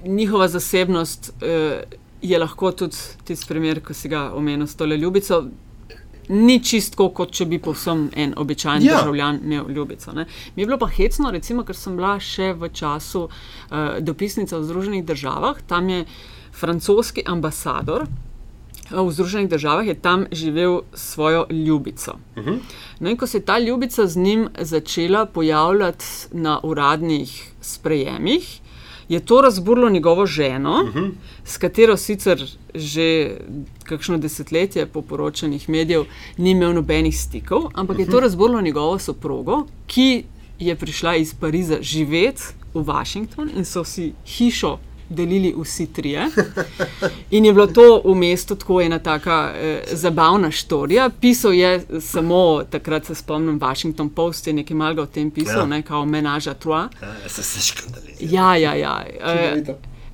njihova 0.04 0.48
zasebnost 0.48 1.32
uh, 1.36 1.98
je 2.22 2.38
lahko 2.38 2.72
tudi 2.72 2.96
tisti 3.24 3.48
primer, 3.48 3.80
ko 3.84 3.94
si 3.94 4.08
ga 4.08 4.30
omenil 4.34 4.66
s 4.66 4.76
tole 4.76 4.96
ljubico. 4.96 5.44
Ni 6.28 6.56
čistko, 6.64 7.10
kot 7.12 7.34
če 7.36 7.44
bi 7.46 7.58
povsem 7.60 8.06
en 8.16 8.32
običajen 8.36 8.82
Ja. 8.82 8.92
ja. 8.92 8.98
državljan 8.98 9.40
imel 9.44 9.68
ljubico. 9.68 10.12
Ne. 10.12 10.24
Mi 10.56 10.62
je 10.62 10.66
bilo 10.66 10.78
pa 10.78 10.88
hecno, 10.88 11.30
recimo, 11.30 11.64
ker 11.64 11.76
sem 11.76 11.96
bila 11.96 12.16
še 12.20 12.52
v 12.56 12.70
času 12.72 13.26
uh, 13.28 13.98
dopisnica 14.00 14.58
v 14.58 14.64
Združenih 14.64 15.04
državah, 15.04 15.60
tam 15.68 15.88
je 15.88 16.04
francoski 16.54 17.22
ambasador 17.26 18.06
eh, 18.06 18.33
v 18.90 19.10
Združenih 19.10 19.48
državah, 19.48 19.86
je 19.86 19.94
tam 19.94 20.26
živel 20.32 20.80
svojo 20.94 21.46
ljubico. 21.50 22.12
Uh 22.36 22.44
-huh. 22.44 22.58
No, 23.00 23.10
in 23.10 23.16
ko 23.16 23.26
se 23.26 23.38
je 23.38 23.44
ta 23.44 23.58
ljubica 23.58 24.06
z 24.06 24.16
njim 24.16 24.48
začela 24.60 25.26
pojavljati 25.26 26.04
na 26.32 26.60
uradnih 26.62 27.52
sprejemih, 27.60 28.60
je 29.08 29.20
to 29.20 29.40
razburilo 29.40 29.90
njegovo 29.90 30.26
ženo, 30.26 30.84
uh 30.88 30.94
-huh. 30.94 31.10
s 31.44 31.56
katero 31.56 31.96
sicer 31.96 32.44
že 32.74 33.36
kakšno 33.84 34.18
desetletje 34.18 34.86
po 34.86 35.02
poročanjih 35.02 35.68
medijev 35.68 36.04
ni 36.36 36.50
imel 36.50 36.72
nobenih 36.72 37.18
stikov, 37.18 37.62
ampak 37.74 37.98
je 37.98 38.06
to 38.06 38.20
razburilo 38.20 38.60
njegovo 38.60 38.98
soprogo, 38.98 39.66
ki 39.86 40.24
je 40.58 40.76
prišla 40.76 41.16
iz 41.16 41.34
Pariza 41.34 41.76
živeti 41.80 42.42
v 42.74 42.82
Washington 42.82 43.50
in 43.56 43.64
so 43.64 43.84
si 43.84 44.12
hišo 44.26 44.78
delili 45.08 45.54
vsi 45.58 45.86
trije. 45.86 46.26
In 47.30 47.44
je 47.44 47.52
bilo 47.52 47.66
to 47.66 48.02
v 48.04 48.14
mestu 48.14 48.54
tako 48.54 48.80
ena 48.80 48.98
taka 48.98 49.52
eh, 49.54 49.82
zabavna 49.92 50.50
štorija. 50.50 51.10
Pisal 51.20 51.54
je 51.54 51.70
samo, 52.00 52.62
takrat 52.70 53.04
se 53.06 53.14
spomnim, 53.14 53.58
Washington 53.58 54.08
Post 54.08 54.46
je 54.46 54.52
nekaj 54.52 54.76
malega 54.76 55.02
o 55.02 55.06
tem 55.06 55.30
pisal, 55.30 55.54
Ja. 55.54 55.60
ja. 55.60 55.66
ne, 55.66 55.82
kao 55.82 56.06
menaža 56.06 56.54
trois. 56.54 56.88
Ja, 57.02 57.28
se 57.28 57.42
se 57.42 57.60
škandalizira. 57.62 58.16
Ja, 58.30 58.56
ja, 58.56 58.74
ja. 58.74 59.04
Eh, 59.20 59.62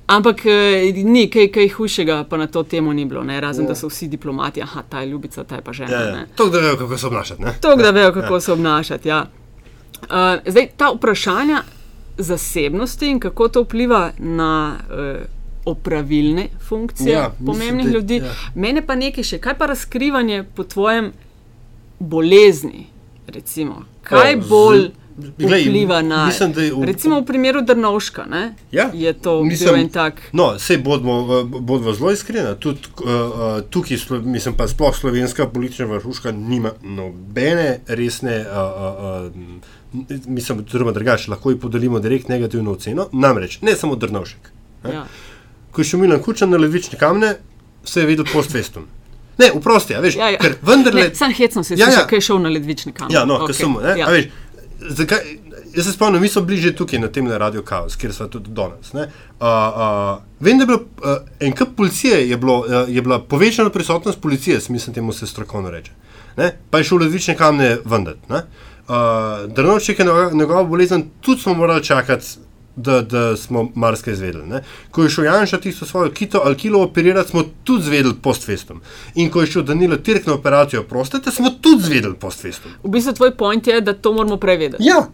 ampak 0.07 0.45
eh, 0.45 0.51
ni 0.95 1.29
kaj, 1.29 1.47
kaj 1.47 1.67
hujšega, 1.69 2.23
pa 2.29 2.37
na 2.37 2.47
to 2.47 2.63
temo 2.63 2.93
ni 2.93 3.05
bilo, 3.05 3.23
ne, 3.23 3.41
razen 3.41 3.65
Ja. 3.65 3.67
da 3.67 3.75
so 3.75 3.87
vsi 3.87 4.07
diplomati, 4.07 4.61
aha, 4.61 4.83
ta 4.89 4.99
je 4.99 5.07
ljubica, 5.07 5.43
ta 5.43 5.55
je 5.55 5.61
pa 5.61 5.73
žena. 5.73 5.91
Ja, 5.91 6.01
ja. 6.01 6.25
To, 6.35 6.49
da 6.49 6.59
vejo, 6.59 6.77
kako 6.77 6.97
se 6.97 7.07
obnašati. 7.07 7.41
ne? 7.41 7.53
To, 7.61 7.75
da 7.75 7.91
vejo, 7.91 8.13
kako 8.13 8.33
ja. 8.33 8.39
se 8.39 8.51
obnašati. 8.51 9.07
Ja. 9.07 9.25
Uh, 10.01 10.07
zdaj, 10.47 10.67
ta 10.77 10.89
vprašanja 10.89 11.63
zasebnosti 12.17 13.07
in 13.07 13.19
kako 13.19 13.47
to 13.49 13.61
vpliva 13.61 14.01
na 14.17 14.51
uh, 14.81 15.21
opravilne 15.65 16.47
funkcije 16.61 17.11
Ja, 17.11 17.29
mislim, 17.29 17.45
pomembnih 17.47 17.85
da- 17.85 17.91
ljudi. 17.91 18.15
ja. 18.15 18.31
Mene 18.55 18.81
pa 18.81 18.95
nekaj 18.95 19.23
še, 19.25 19.39
kaj 19.39 19.53
pa 19.55 19.65
razkrivanje 19.65 20.43
po 20.45 20.63
tvojem 20.65 21.11
bolezni, 21.99 22.85
recimo, 23.27 23.75
kaj 24.03 24.35
O, 24.35 24.41
z- 24.41 24.49
bolj 24.49 24.87
glej, 25.37 25.61
vpliva 25.63 26.01
na. 26.01 26.25
mislim, 26.25 26.51
da 26.51 26.61
je 26.61 26.73
v- 26.73 26.85
recimo 26.85 27.19
v 27.19 27.25
primeru 27.25 27.61
Drnovška, 27.63 28.25
ne, 28.25 28.41
Ja, 28.71 28.89
je 28.93 29.13
to 29.15 29.43
mislim- 29.43 29.69
bil 29.69 29.75
en 29.77 29.89
tak. 29.89 30.21
No, 30.31 30.59
sej 30.59 30.77
bodimo, 30.79 31.13
eh, 31.31 31.43
bodimo 31.61 31.93
zelo 31.93 32.11
iskreni. 32.11 32.55
Tudi 32.57 32.79
uh, 32.95 33.09
tukaj, 33.63 33.97
mislim 34.23 34.55
pa 34.55 34.67
sploh 34.67 34.95
slovenska 34.95 35.47
politična 35.47 35.85
vrhuška 35.87 36.31
nima 36.31 36.71
nobene 36.83 37.79
resne, 37.87 38.39
uh, 38.41 39.31
uh, 39.93 40.01
uh, 40.01 40.11
mislim, 40.27 40.59
oziroma 40.61 40.91
drugače, 40.91 41.31
lahko 41.31 41.49
ji 41.49 41.59
podelimo 41.59 41.99
direkt 41.99 42.27
negativno 42.27 42.71
oceno. 42.71 43.07
Namreč, 43.13 43.61
ne 43.61 43.75
samo 43.75 43.95
Drnovšek. 43.95 44.51
Ne? 44.83 44.93
Ja. 44.93 45.05
Ko 45.71 45.81
je 45.81 45.85
šel 45.85 45.99
Milan 45.99 46.19
Kučan 46.19 46.49
na 46.49 46.57
levične 46.57 46.97
kamne, 46.97 47.35
se 47.83 47.99
je 47.99 48.05
videl 48.05 48.25
post-festum. 48.25 48.83
Ne, 49.37 49.51
vprosti, 49.55 49.95
a 49.95 49.99
veš, 49.99 50.15
Ja, 50.15 50.29
ja. 50.29 50.37
ker 50.37 50.55
vendarle. 50.61 51.01
Ne, 51.01 51.15
Sam 51.15 51.31
hecno 51.33 51.63
se 51.63 51.73
je 51.73 51.77
Ja, 51.77 51.87
ja, 51.87 51.93
ja. 51.93 52.07
kaj 52.07 52.17
je 52.17 52.21
šel 52.21 52.39
na 52.39 52.49
ledvične 52.49 52.91
kamne. 52.91 53.13
Ja, 53.13 53.25
no, 53.25 53.39
okay. 53.39 53.53
sem, 53.53 53.73
ne, 53.73 53.89
ja. 53.89 53.95
ja. 53.97 54.07
veš, 54.07 54.25
zakaj, 54.89 55.19
jaz 55.75 55.85
se 55.85 55.93
spomnim, 55.93 56.21
mi 56.21 56.27
smo 56.27 56.41
bili 56.41 56.61
že 56.61 56.75
tukaj 56.75 56.99
na 56.99 57.07
tem 57.07 57.27
Radio 57.31 57.63
Chaos, 57.67 57.95
kjer 57.95 58.13
smo 58.13 58.27
tudi 58.27 58.51
danes. 58.51 58.93
ne. 58.93 59.01
Uh, 59.01 59.47
uh, 59.47 60.21
vem, 60.39 60.57
da 60.57 60.63
je 60.63 60.67
bilo 60.67 60.79
uh, 60.79 61.17
en 61.39 61.55
kup 61.55 61.75
policije, 61.77 62.29
je, 62.29 62.37
bilo, 62.37 62.59
uh, 62.59 62.65
je 62.87 63.01
bila 63.01 63.19
povečana 63.19 63.69
prisotnost 63.69 64.21
policije, 64.21 64.59
mislim, 64.69 64.93
temu 64.93 65.13
se 65.13 65.27
strokovno 65.27 65.69
reče. 65.69 65.91
Ne? 66.37 66.57
Pa 66.69 66.77
je 66.77 66.83
šel 66.83 66.97
v 66.97 67.01
različne 67.01 67.35
kamne 67.37 67.77
vendar. 67.85 68.15
Uh, 68.29 68.37
Drnovček 69.55 69.99
je 69.99 70.05
njegova 70.33 70.63
bolezen, 70.63 71.03
tudi 71.21 71.41
smo 71.41 71.53
morali 71.53 71.83
čakati. 71.83 72.27
Da, 72.81 73.01
da 73.01 73.37
smo 73.37 73.67
marsikaj 73.75 74.13
izvedeli. 74.13 74.47
Ne? 74.47 74.63
Ko 74.91 75.03
je 75.03 75.09
šel 75.09 75.25
Janša 75.25 75.59
tisto 75.61 75.85
svojo 75.85 76.11
kito 76.11 76.41
ali 76.43 76.57
kilo 76.57 76.81
operirati, 76.83 77.29
smo 77.29 77.43
tudi 77.63 77.83
zvedeli 77.83 78.15
post-festum. 78.21 78.81
In 79.15 79.29
ko 79.29 79.41
je 79.41 79.51
šel 79.53 79.63
Danilo 79.63 79.97
Tirk 79.97 80.25
na 80.27 80.33
operacijo 80.33 80.83
prostate, 80.83 81.31
smo 81.31 81.49
tudi 81.61 81.83
zvedeli 81.83 82.15
post-festum. 82.15 82.71
V 82.83 82.89
bistvu 82.89 83.13
tvoj 83.13 83.35
point 83.37 83.67
je, 83.67 83.81
da 83.81 83.93
to 83.93 84.13
moramo 84.13 84.37
prevedeti. 84.37 84.83
Ja. 84.83 85.07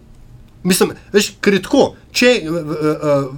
Mislim, 0.63 0.91
veš, 1.13 1.29
ker 1.41 1.53
je 1.53 1.61
tako, 1.63 1.83
če, 2.11 2.31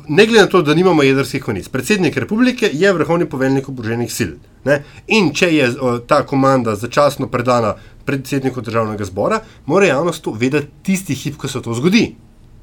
ne 0.07 0.25
glede 0.25 0.45
na 0.45 0.49
to, 0.49 0.61
da 0.65 0.73
nimamo 0.73 1.03
jedrskih 1.03 1.43
konic, 1.43 1.67
predsednik 1.69 2.17
republike 2.17 2.69
je 2.73 2.93
vrhovni 2.93 3.27
poveljnik 3.29 3.69
oboroženih 3.69 4.13
sil. 4.17 4.31
Ne? 4.65 4.79
In 5.07 5.33
če 5.35 5.51
je 5.53 5.67
ta 6.07 6.23
komanda 6.25 6.75
začasno 6.79 7.27
predana 7.27 7.75
predsedniku 8.05 8.63
državnega 8.65 9.05
zbora, 9.05 9.41
mora 9.65 9.91
javnost 9.91 10.23
to 10.23 10.31
vedeti 10.31 10.71
tisti 10.83 11.15
hip, 11.15 11.37
ko 11.37 11.47
se 11.47 11.61
to 11.61 11.75
zgodi, 11.77 12.15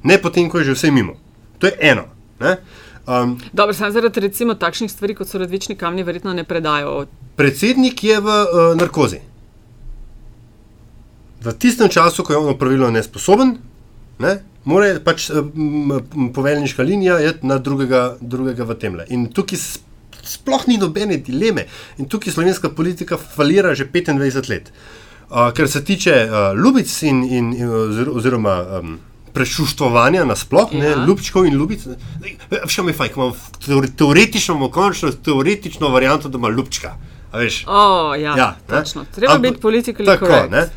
ne 0.03 0.19
potem, 0.23 0.51
ko 0.51 0.59
je 0.59 0.73
že 0.73 0.79
vse 0.81 0.91
mimo. 0.91 1.15
To 1.59 1.67
je 1.67 1.77
eno. 1.81 2.05
Ne? 2.41 2.57
Um, 3.07 3.39
Dobro, 3.53 3.75
samo 3.75 3.91
zaradi 3.91 4.21
recimo 4.21 4.55
takšnih 4.55 4.91
stvari, 4.91 5.15
kot 5.15 5.29
so 5.29 5.39
ledvični 5.39 5.77
kamni, 5.77 6.03
verjetno 6.03 6.33
ne 6.35 6.45
predajo. 6.45 7.07
predsednik 7.37 8.05
je 8.05 8.21
v 8.21 8.27
uh, 8.27 8.77
narkozi. 8.77 9.21
V 11.45 11.53
tistem 11.59 11.89
času, 11.89 12.25
ko 12.25 12.33
je 12.33 12.39
on 12.39 12.59
pravilno 12.59 12.91
nesposoben, 12.91 13.57
ne, 14.19 14.39
mora 14.65 14.97
pač 15.05 15.31
um, 15.31 15.93
poveljniška 16.35 16.83
linija 16.83 17.19
je 17.19 17.35
na 17.43 17.59
drugega, 17.59 18.17
drugega 18.21 18.65
v 18.65 18.75
tem. 18.75 18.99
In 19.09 19.29
tukaj 19.33 19.61
sploh 20.27 20.67
ni 20.67 20.79
nobene 20.79 21.21
dileme. 21.23 21.69
In 21.99 22.09
tukaj 22.11 22.33
slovenska 22.33 22.71
politika 22.75 23.17
falira 23.17 23.75
že 23.75 23.87
25 23.87 24.51
let. 24.51 24.73
Uh, 25.31 25.53
kar 25.55 25.69
se 25.69 25.85
tiče 25.85 26.27
uh, 26.27 26.59
ljubic 26.59 27.03
in, 27.03 27.25
in, 27.25 27.53
in 27.55 27.69
oziroma 28.11 28.81
um, 28.81 28.99
prešuštovanja 29.37 30.25
nasplošno, 30.25 30.81
ja. 30.81 31.05
ljubčkov 31.05 31.45
in 31.47 31.59
ljubic. 31.61 31.85
Še 32.73 32.85
mi 32.87 32.95
fajn, 32.97 33.13
imamo 33.17 33.35
teoretično, 33.99 34.55
imamo 34.57 34.71
končno 34.73 35.13
teoretično 35.13 35.93
varianto, 35.93 36.33
da 36.33 36.41
ima 36.41 36.49
ljubčka. 36.49 36.95
Oh, 37.69 38.15
ja, 38.17 38.33
ja, 38.39 38.55
Treba 39.15 39.35
Amp, 39.35 39.43
biti 39.43 39.61
politični 39.61 40.07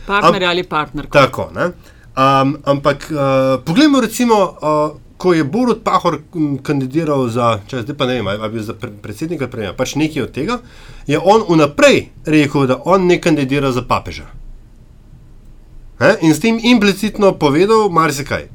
partner 0.07 0.43
ali 0.43 0.63
partner. 0.63 1.07
Tako, 1.11 1.51
um, 1.55 2.57
ampak 2.65 3.07
uh, 3.11 3.63
poglejmo, 3.65 4.01
recimo, 4.03 4.41
uh, 4.43 4.97
ko 5.17 5.33
je 5.33 5.43
Borod 5.43 5.83
Pahor 5.83 6.19
kandidiral 6.63 7.27
za, 7.27 7.53
če 7.67 7.85
zdaj 7.85 7.97
pa 7.99 8.07
ne 8.07 8.19
vem, 8.19 8.27
ali 8.27 8.51
bi 8.53 8.63
za 8.63 8.75
predsednika 8.75 9.47
prejel, 9.51 9.75
pač 9.75 9.95
nekaj 9.99 10.23
od 10.27 10.35
tega, 10.35 10.59
je 11.07 11.19
on 11.19 11.47
vnaprej 11.47 12.05
rekel, 12.27 12.67
da 12.67 12.79
on 12.83 13.07
ne 13.07 13.21
kandidira 13.21 13.71
za 13.71 13.83
papeža. 13.87 14.27
He? 15.99 16.15
In 16.21 16.33
s 16.33 16.39
tem 16.39 16.59
implicitno 16.63 17.33
povedal 17.35 17.89
marsikaj, 17.91 18.47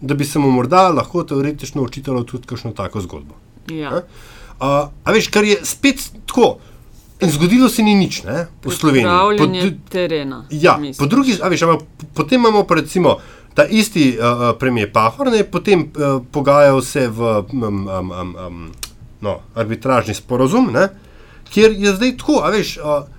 da 0.00 0.14
bi 0.14 0.24
se 0.24 0.38
mu 0.38 0.50
morda 0.50 0.88
lahko 0.88 1.24
teoretično 1.24 1.82
učitalo 1.82 2.22
tudi 2.24 2.46
kakšno 2.46 2.72
tako 2.76 3.00
zgodbo. 3.00 3.34
Ja. 3.72 4.02
Uh, 4.60 4.90
a 5.04 5.12
veš, 5.12 5.30
kar 5.32 5.44
je 5.44 5.60
spet 5.64 6.10
tako. 6.26 6.58
In 7.20 7.32
zgodilo 7.34 7.66
se 7.68 7.82
ni 7.82 7.96
nič, 7.98 8.20
ne, 8.22 8.44
v 8.62 8.70
Sloveniji. 8.70 9.38
Po, 9.38 9.46
terena, 9.90 10.44
ja, 10.54 10.76
po 10.98 11.06
drugi 11.10 11.34
strani, 11.34 11.56
potem 12.14 12.38
imamo 12.38 12.62
pa 12.62 12.76
recimo 12.78 13.16
ta 13.54 13.64
isti 13.66 14.12
uh, 14.14 14.52
premijer 14.58 14.92
Pahor, 14.92 15.32
ne, 15.32 15.42
potem 15.42 15.82
uh, 15.82 16.22
pogajajo 16.30 16.78
se 16.82 17.08
v 17.08 17.32
um, 17.52 17.64
um, 17.64 18.12
um, 18.12 18.36
um, 18.46 18.60
no, 19.20 19.34
arbitražni 19.54 20.14
sporozum, 20.14 20.70
ne, 20.72 20.88
kjer 21.50 21.74
je 21.74 21.96
zdaj 21.98 22.16
tako, 22.22 22.38
a 22.46 22.54
veš. 22.54 22.76
Uh, 22.78 23.17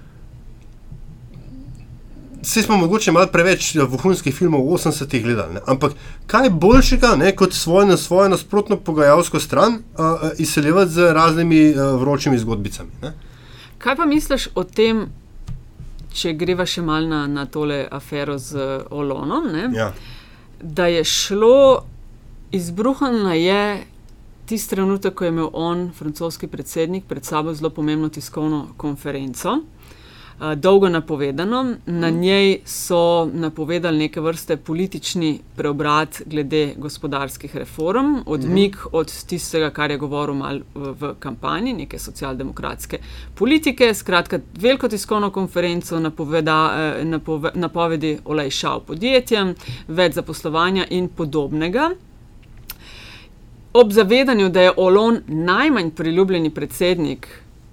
Vsi 2.42 2.62
smo 2.62 2.78
mogoče 2.78 3.12
malo 3.12 3.28
preveč 3.28 3.76
eh, 3.76 3.84
vohunskih 3.84 4.36
filmov 4.36 4.64
v 4.64 4.78
80-ih 4.78 5.24
gledali, 5.24 5.54
ne? 5.54 5.62
ampak 5.68 5.92
kaj 6.28 6.50
boljšega, 6.50 7.16
ne, 7.20 7.34
kot 7.36 7.54
svojo, 7.54 7.86
na 7.86 7.98
svojo 7.98 8.30
nasprotno 8.30 8.78
pogajalsko 8.78 9.40
stran 9.40 9.74
uh, 9.74 10.30
izseljevati 10.38 10.92
z 10.92 11.14
raznimi 11.14 11.70
uh, 11.70 12.00
vročimi 12.02 12.40
zgodbicami. 12.40 12.90
Ne? 13.02 13.14
Kaj 13.78 13.96
pa 13.96 14.06
misliš 14.06 14.48
o 14.56 14.64
tem, 14.64 15.08
če 16.14 16.34
greva 16.34 16.66
še 16.66 16.82
mal 16.82 17.08
na, 17.08 17.26
na 17.28 17.46
tole 17.46 17.86
afero 17.92 18.38
z 18.38 18.84
Olonom? 18.90 19.52
Ja. 19.76 19.92
Da 20.62 20.88
je 20.88 21.04
šlo, 21.04 21.84
izbruhnilo 22.52 23.36
je 23.36 23.86
tisti 24.50 24.76
trenutek, 24.76 25.14
ko 25.14 25.24
je 25.24 25.30
imel 25.30 25.50
on, 25.54 25.90
francoski 25.94 26.48
predsednik, 26.48 27.06
pred 27.08 27.26
sabo 27.26 27.54
zelo 27.54 27.70
pomembno 27.70 28.10
tiskovno 28.10 28.68
konferenco. 28.78 29.60
Eh, 30.42 30.56
dolgo 30.56 30.90
napovedano. 30.90 31.76
Na 31.86 32.08
mhm. 32.08 32.20
njej 32.20 32.60
so 32.66 33.30
napovedali 33.34 33.98
neke 33.98 34.22
vrste 34.22 34.58
politični 34.58 35.40
preobrat 35.56 36.22
glede 36.26 36.74
gospodarskih 36.78 37.56
reform, 37.56 38.16
odmik 38.26 38.76
mhm. 38.76 38.88
od 38.92 39.24
tistega, 39.26 39.70
kar 39.70 39.92
je 39.92 39.98
govoril 39.98 40.36
mal 40.36 40.60
v, 40.76 40.94
v 41.00 41.14
kampanji, 41.20 41.74
neke 41.74 42.00
socialdemokratske 42.00 43.00
politike. 43.36 43.94
Skratka, 43.94 44.40
veliko 44.54 44.88
tiskovno 44.88 45.30
konferenco 45.32 46.00
napoveda, 46.00 46.72
eh, 46.78 47.06
napove, 47.06 47.52
napovedi 47.56 48.18
olajšav 48.26 48.80
podjetjem, 48.88 49.56
več 49.88 50.14
zaposlovanja 50.14 50.86
in 50.90 51.10
podobnega. 51.10 51.90
Ob 53.74 53.92
zavedanju, 53.92 54.50
da 54.50 54.62
je 54.62 54.72
Olon 54.78 55.20
najmanj 55.28 55.92
priljubljeni 55.92 56.50
predsednik 56.50 57.28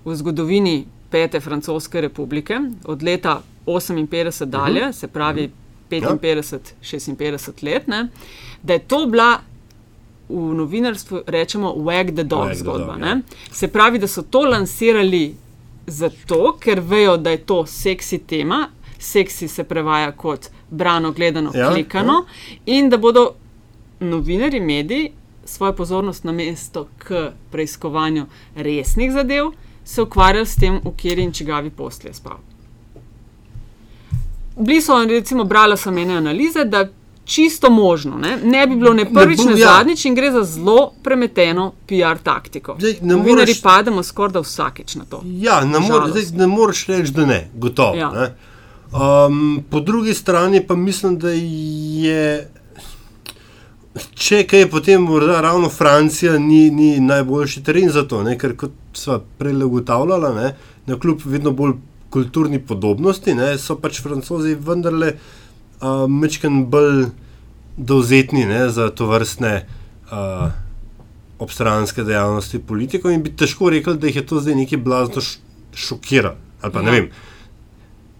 v 0.04 0.14
zgodovini 0.14 0.84
pete 1.16 1.40
francoske 1.40 2.00
republike 2.00 2.60
od 2.84 3.02
leta 3.02 3.42
58 3.66 4.44
dalje, 4.44 4.80
uh 4.80 4.86
mhm. 4.86 4.90
-huh. 4.90 4.92
se 4.92 5.08
pravi 5.08 5.50
55, 5.90 6.02
ja. 6.02 6.38
56 6.82 7.64
let, 7.64 7.86
ne, 7.86 8.08
da 8.62 8.72
je 8.72 8.78
to 8.78 9.06
bila. 9.06 9.38
V 10.28 10.54
novinarstvu 10.54 11.20
rečemo, 11.26 11.74
wag 11.74 12.14
the 12.14 12.24
dog 12.24 12.48
wag 12.48 12.54
zgodba. 12.54 12.92
The 12.92 13.00
dog, 13.00 13.08
ja. 13.08 13.20
Se 13.52 13.68
pravi, 13.68 13.98
da 13.98 14.06
so 14.06 14.22
to 14.22 14.40
lansirali 14.40 15.34
zato, 15.86 16.56
ker 16.60 16.80
vejo, 16.80 17.16
da 17.16 17.30
je 17.30 17.38
to 17.38 17.66
seksi 17.66 18.18
tema, 18.18 18.68
seksi 18.98 19.48
se 19.48 19.64
prevaja 19.64 20.12
kot 20.12 20.48
brano, 20.70 21.12
gledano, 21.12 21.50
ja, 21.54 21.70
klikano, 21.70 22.12
ja. 22.12 22.56
in 22.66 22.90
da 22.90 22.96
bodo 22.96 23.30
novinari, 24.00 24.60
mediji 24.60 25.12
svojo 25.44 25.72
pozornost 25.72 26.24
na 26.24 26.32
mesto 26.32 26.88
k 26.98 27.30
preiskovanju 27.50 28.26
resnih 28.56 29.12
zadev, 29.12 29.52
se 29.86 30.02
ukvarjali 30.02 30.46
s 30.46 30.56
tem, 30.56 30.80
v 30.84 30.90
kateri 30.90 31.22
in 31.22 31.32
čigavi 31.32 31.70
posli 31.70 32.10
je 32.10 32.14
spal. 32.14 32.38
Bili 34.56 34.80
so, 34.82 34.98
recimo, 35.04 35.44
brala 35.44 35.76
sem 35.76 35.98
ene 35.98 36.16
analize, 36.16 36.64
da 36.64 36.88
čisto 37.24 37.70
možno, 37.70 38.18
ne, 38.18 38.38
ne 38.44 38.66
bi 38.66 38.76
bilo 38.76 38.94
ne 38.94 39.04
prvič, 39.12 39.38
ne, 39.38 39.54
ne 39.54 39.60
ja. 39.60 39.66
zadnjič 39.66 40.04
in 40.04 40.14
gre 40.14 40.30
za 40.32 40.42
zelo 40.44 40.92
premeteno 41.02 41.72
PR 41.86 42.18
taktiko. 42.22 42.76
Novinari 43.00 43.50
moreš... 43.50 43.62
pademo 43.62 44.02
skoraj 44.02 44.32
da 44.32 44.40
vsakeč 44.40 44.94
na 44.94 45.04
to. 45.04 45.22
Ja, 45.24 45.60
ne, 45.64 45.78
mor, 45.78 46.10
zdaj, 46.10 46.30
ne 46.38 46.46
moreš 46.46 46.86
reči, 46.86 47.12
da 47.12 47.26
ne, 47.26 47.40
gotovo. 47.54 47.96
Ja. 47.96 48.10
Ne. 48.10 48.28
Um, 48.92 49.64
po 49.70 49.80
drugi 49.80 50.14
strani 50.14 50.66
pa 50.66 50.74
mislim, 50.76 51.18
da 51.18 51.30
je 51.30 52.50
Če 54.14 54.42
kaj 54.44 54.60
je 54.60 54.70
potem 54.70 55.02
morda 55.02 55.40
ravno 55.40 55.68
Francija, 55.72 56.38
ni, 56.38 56.70
ni 56.70 57.00
najboljši 57.00 57.62
teren 57.64 57.90
za 57.90 58.02
to, 58.08 58.22
ne? 58.22 58.34
ker 58.38 58.52
kot 58.56 58.74
smo 58.98 59.20
prej 59.38 59.62
ugotavljali, 59.64 60.34
ne? 60.36 60.54
na 60.86 60.98
kljub 60.98 61.20
vedno 61.24 61.50
bolj 61.50 61.72
kulturni 62.10 62.58
podobnosti, 62.58 63.34
ne? 63.34 63.56
so 63.58 63.76
pač 63.80 64.00
francozi 64.02 64.54
vendarle 64.54 65.14
uh, 65.16 66.06
mečken 66.08 66.64
bolj 66.70 67.06
dovzetni 67.76 68.46
ne? 68.46 68.68
za 68.70 68.90
to 68.90 69.06
vrstne 69.10 69.66
uh, 70.10 70.48
obstranske 71.38 72.04
dejavnosti 72.04 72.58
politikov 72.58 73.12
in 73.12 73.22
bi 73.22 73.34
težko 73.36 73.70
rekel, 73.70 73.98
da 74.00 74.08
jih 74.08 74.22
je 74.22 74.26
to 74.26 74.40
zdaj 74.40 74.54
nekaj 74.62 74.78
blazno 74.78 75.22
šokiralo. 75.74 76.36
Ali 76.62 76.72
pa 76.72 76.80
ja. 76.80 76.84
ne 76.84 76.92
vem, 76.92 77.08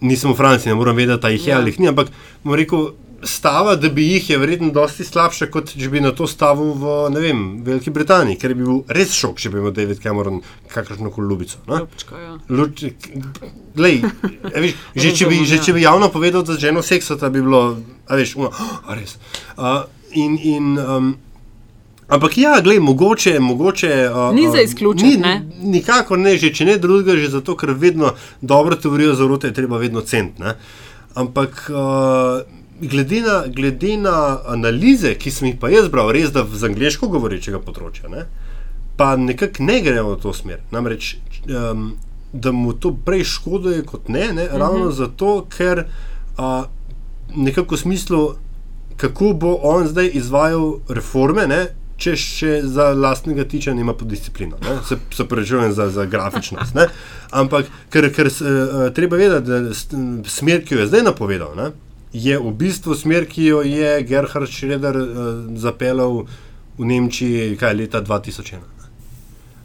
nisem 0.00 0.32
v 0.32 0.36
Franciji, 0.36 0.70
ne 0.70 0.76
moram 0.76 0.96
vedeti, 0.96 1.22
da 1.22 1.32
jih 1.32 1.46
je 1.46 1.50
ja. 1.50 1.58
ali 1.58 1.72
jih 1.72 1.80
ni, 1.80 1.88
ampak 1.88 2.12
bom 2.44 2.54
rekel 2.54 2.90
stava, 3.22 3.76
da 3.76 3.88
bi 3.88 4.04
jih 4.12 4.30
je 4.30 4.38
verjetno 4.38 4.70
dosti 4.72 5.04
slabša, 5.04 5.48
kot 5.52 5.72
če 5.78 5.88
bi 5.90 6.00
na 6.04 6.12
to 6.16 6.26
stavil 6.28 6.72
v 6.76 6.94
vem, 7.14 7.42
Veliki 7.64 7.90
Britaniji, 7.90 8.38
ker 8.40 8.54
bi 8.54 8.64
bil 8.66 8.82
res 8.92 9.14
šok, 9.16 9.40
če 9.40 9.52
bi 9.52 9.60
imel 9.62 9.74
David 9.76 10.02
Cameron 10.02 10.40
kakršno 10.72 11.10
koli 11.14 11.30
ljubico. 11.30 11.60
Ljubčka, 11.68 12.20
ja. 12.20 12.36
Glej, 13.76 14.02
viš, 14.56 14.74
že, 15.02 15.12
če 15.16 15.28
bi, 15.30 15.42
že 15.48 15.60
če 15.64 15.76
bi 15.76 15.84
javno 15.86 16.10
povedal, 16.12 16.44
da 16.46 16.58
ženo 16.60 16.84
seksa, 16.84 17.16
da 17.20 17.30
bi 17.32 17.44
bilo, 17.44 17.78
a 18.06 18.18
veš, 18.20 18.36
uno, 18.40 18.50
oh, 18.52 18.90
res. 18.98 19.16
Uh, 19.56 19.86
in, 20.12 20.36
in, 20.42 20.74
um, 20.80 21.14
Ampak 22.06 22.36
ja, 22.38 22.60
gledaj, 22.62 22.80
mogoče. 22.86 23.40
mogoče 23.40 24.10
uh, 24.10 24.34
ni 24.34 24.44
za 24.52 24.60
izključiti. 24.62 25.16
Ni, 25.18 25.40
nikakor 25.74 26.18
ne, 26.18 26.36
že 26.38 26.52
če 26.54 26.64
ne 26.68 26.76
drugega, 26.78 27.16
že 27.18 27.32
zato, 27.32 27.56
ker 27.58 27.72
vedno 27.74 28.12
dobro 28.40 28.76
teorijo 28.78 29.16
zarote 29.18 29.50
je 29.50 29.56
treba 29.56 29.80
vedno 29.82 30.04
cent. 30.06 30.38
Ne? 30.38 30.54
Ampak 31.18 31.66
uh, 31.74 32.46
glede 32.80 33.20
na, 33.20 33.44
glede 33.46 33.96
na 33.96 34.38
analize, 34.46 35.14
ki 35.14 35.30
sem 35.30 35.50
jih 35.50 35.60
pa 35.60 35.70
jaz 35.72 35.88
bral, 35.92 36.10
res 36.14 36.32
da 36.34 36.44
z 36.44 36.68
angliško 36.70 37.08
govorečega 37.12 37.60
področja, 37.64 38.10
ne, 38.12 38.26
pa 38.96 39.14
nekako 39.20 39.64
ne 39.68 39.78
grejo 39.84 40.10
v 40.14 40.18
to 40.22 40.32
smer. 40.36 40.62
Namreč, 40.72 41.16
um, 41.48 41.94
da 42.32 42.52
mu 42.52 42.74
to 42.74 42.92
prej 43.06 43.24
škoduje 43.36 43.84
kot 43.88 44.10
ne, 44.12 44.28
ne 44.32 44.48
mhm. 44.48 44.58
ravno 44.60 44.90
zato, 44.92 45.38
ker 45.52 45.86
uh, 45.86 46.66
nekako 47.36 47.76
v 47.76 47.82
smislu, 47.84 48.22
kako 49.00 49.32
bo 49.36 49.56
on 49.68 49.88
zdaj 49.88 50.12
izvajal 50.16 50.78
reforme. 50.88 51.48
Ne, 51.50 51.64
Če 51.96 52.12
še 52.20 52.50
za 52.68 52.90
lastnega 52.92 53.46
tiča 53.48 53.72
nima 53.72 53.94
pod 53.96 54.10
disciplino, 54.12 54.58
ne? 54.60 54.74
se, 54.84 54.98
se 55.16 55.24
prečujem 55.24 55.70
za, 55.72 55.86
za 55.88 56.04
grafičnost. 56.04 56.74
Ne? 56.76 56.84
Ampak, 57.32 57.70
ker, 57.88 58.10
ker 58.12 58.28
uh, 58.28 58.74
treba 58.92 59.16
vedeti, 59.16 59.48
da 59.48 60.28
smer, 60.28 60.60
ki 60.60 60.76
jo 60.76 60.82
je 60.82 60.90
zdaj 60.90 61.06
napovedal, 61.06 61.54
ne? 61.56 61.70
Je 62.12 62.38
v 62.38 62.52
bistvu 62.52 62.94
smer, 62.94 63.26
ki 63.28 63.44
jo 63.44 63.62
je 63.62 64.02
Gerhard 64.02 64.48
Schroeder 64.48 64.96
uh, 64.96 65.08
zapeljal 65.58 66.24
v 66.78 66.84
Nemčiji, 66.84 67.56
kaj 67.56 67.72
je 67.72 67.78
leta 67.82 68.02
2001. 68.02 68.58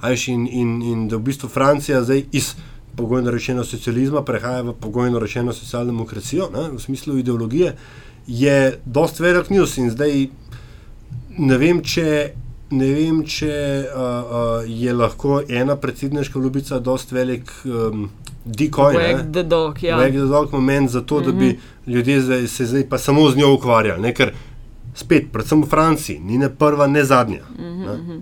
Ajš 0.02 0.28
in, 0.28 0.48
in, 0.48 0.82
in 0.82 1.08
da 1.08 1.18
v 1.18 1.28
bistvu 1.30 1.50
Francija 1.50 2.02
zdaj 2.04 2.24
iz 2.32 2.56
pogojno 2.96 3.32
rečeno 3.32 3.64
socializma 3.64 4.24
prehaja 4.24 4.62
v 4.62 4.74
pogojno 4.74 5.20
rečeno 5.20 5.54
socialdemokracijo, 5.54 6.50
ne, 6.54 6.70
v 6.72 6.80
smislu 6.80 7.18
ideologije, 7.18 7.76
je 8.28 8.80
dost 8.86 9.20
velik 9.20 9.50
news 9.50 9.78
in 9.78 9.92
zdaj 9.92 10.28
ne 11.38 11.58
vem, 11.58 11.84
če. 11.84 12.08
Ne 12.72 12.88
vem, 12.96 13.18
če 13.28 13.52
uh, 13.52 14.00
uh, 14.00 14.52
je 14.64 14.94
lahko 14.96 15.42
ena 15.44 15.76
predsedniška 15.76 16.40
ljubica 16.40 16.78
dost 16.80 17.10
velik 17.12 17.52
um, 17.68 18.06
decoy. 18.46 18.96
Wag 18.96 19.32
the 19.32 19.44
dog, 19.44 19.84
ja. 19.84 19.98
Wag 19.98 20.12
the 20.12 20.28
dog 20.28 20.54
moment 20.54 20.90
za 20.90 21.02
to, 21.02 21.16
mm 21.16 21.22
-hmm. 21.22 21.26
da 21.26 21.32
bi 21.32 21.48
mhm. 21.48 21.92
ljudje 21.92 22.22
zdaj, 22.22 22.48
se 22.48 22.66
zdaj 22.66 22.90
pa 22.90 22.98
samo 22.98 23.30
z 23.30 23.38
njo 23.38 23.54
ukvarjali. 23.54 24.02
Ne? 24.02 24.14
Ker 24.14 24.34
spet, 24.94 25.32
predvsem 25.32 25.64
v 25.64 25.68
Franciji, 25.68 26.20
ni 26.20 26.38
ne 26.38 26.50
prva, 26.50 26.88
ne 26.88 27.04
zadnja. 27.04 27.44
Ne? 27.58 28.22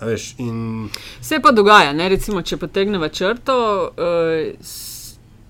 A 0.00 0.06
Veš, 0.06 0.34
in 0.38 0.88
Vse 1.20 1.40
pa 1.40 1.52
dogaja, 1.52 1.92
ne? 1.92 2.08
recimo, 2.08 2.42
če 2.42 2.56
potegnemo 2.56 3.08
črto, 3.08 3.56
uh, 3.96 4.54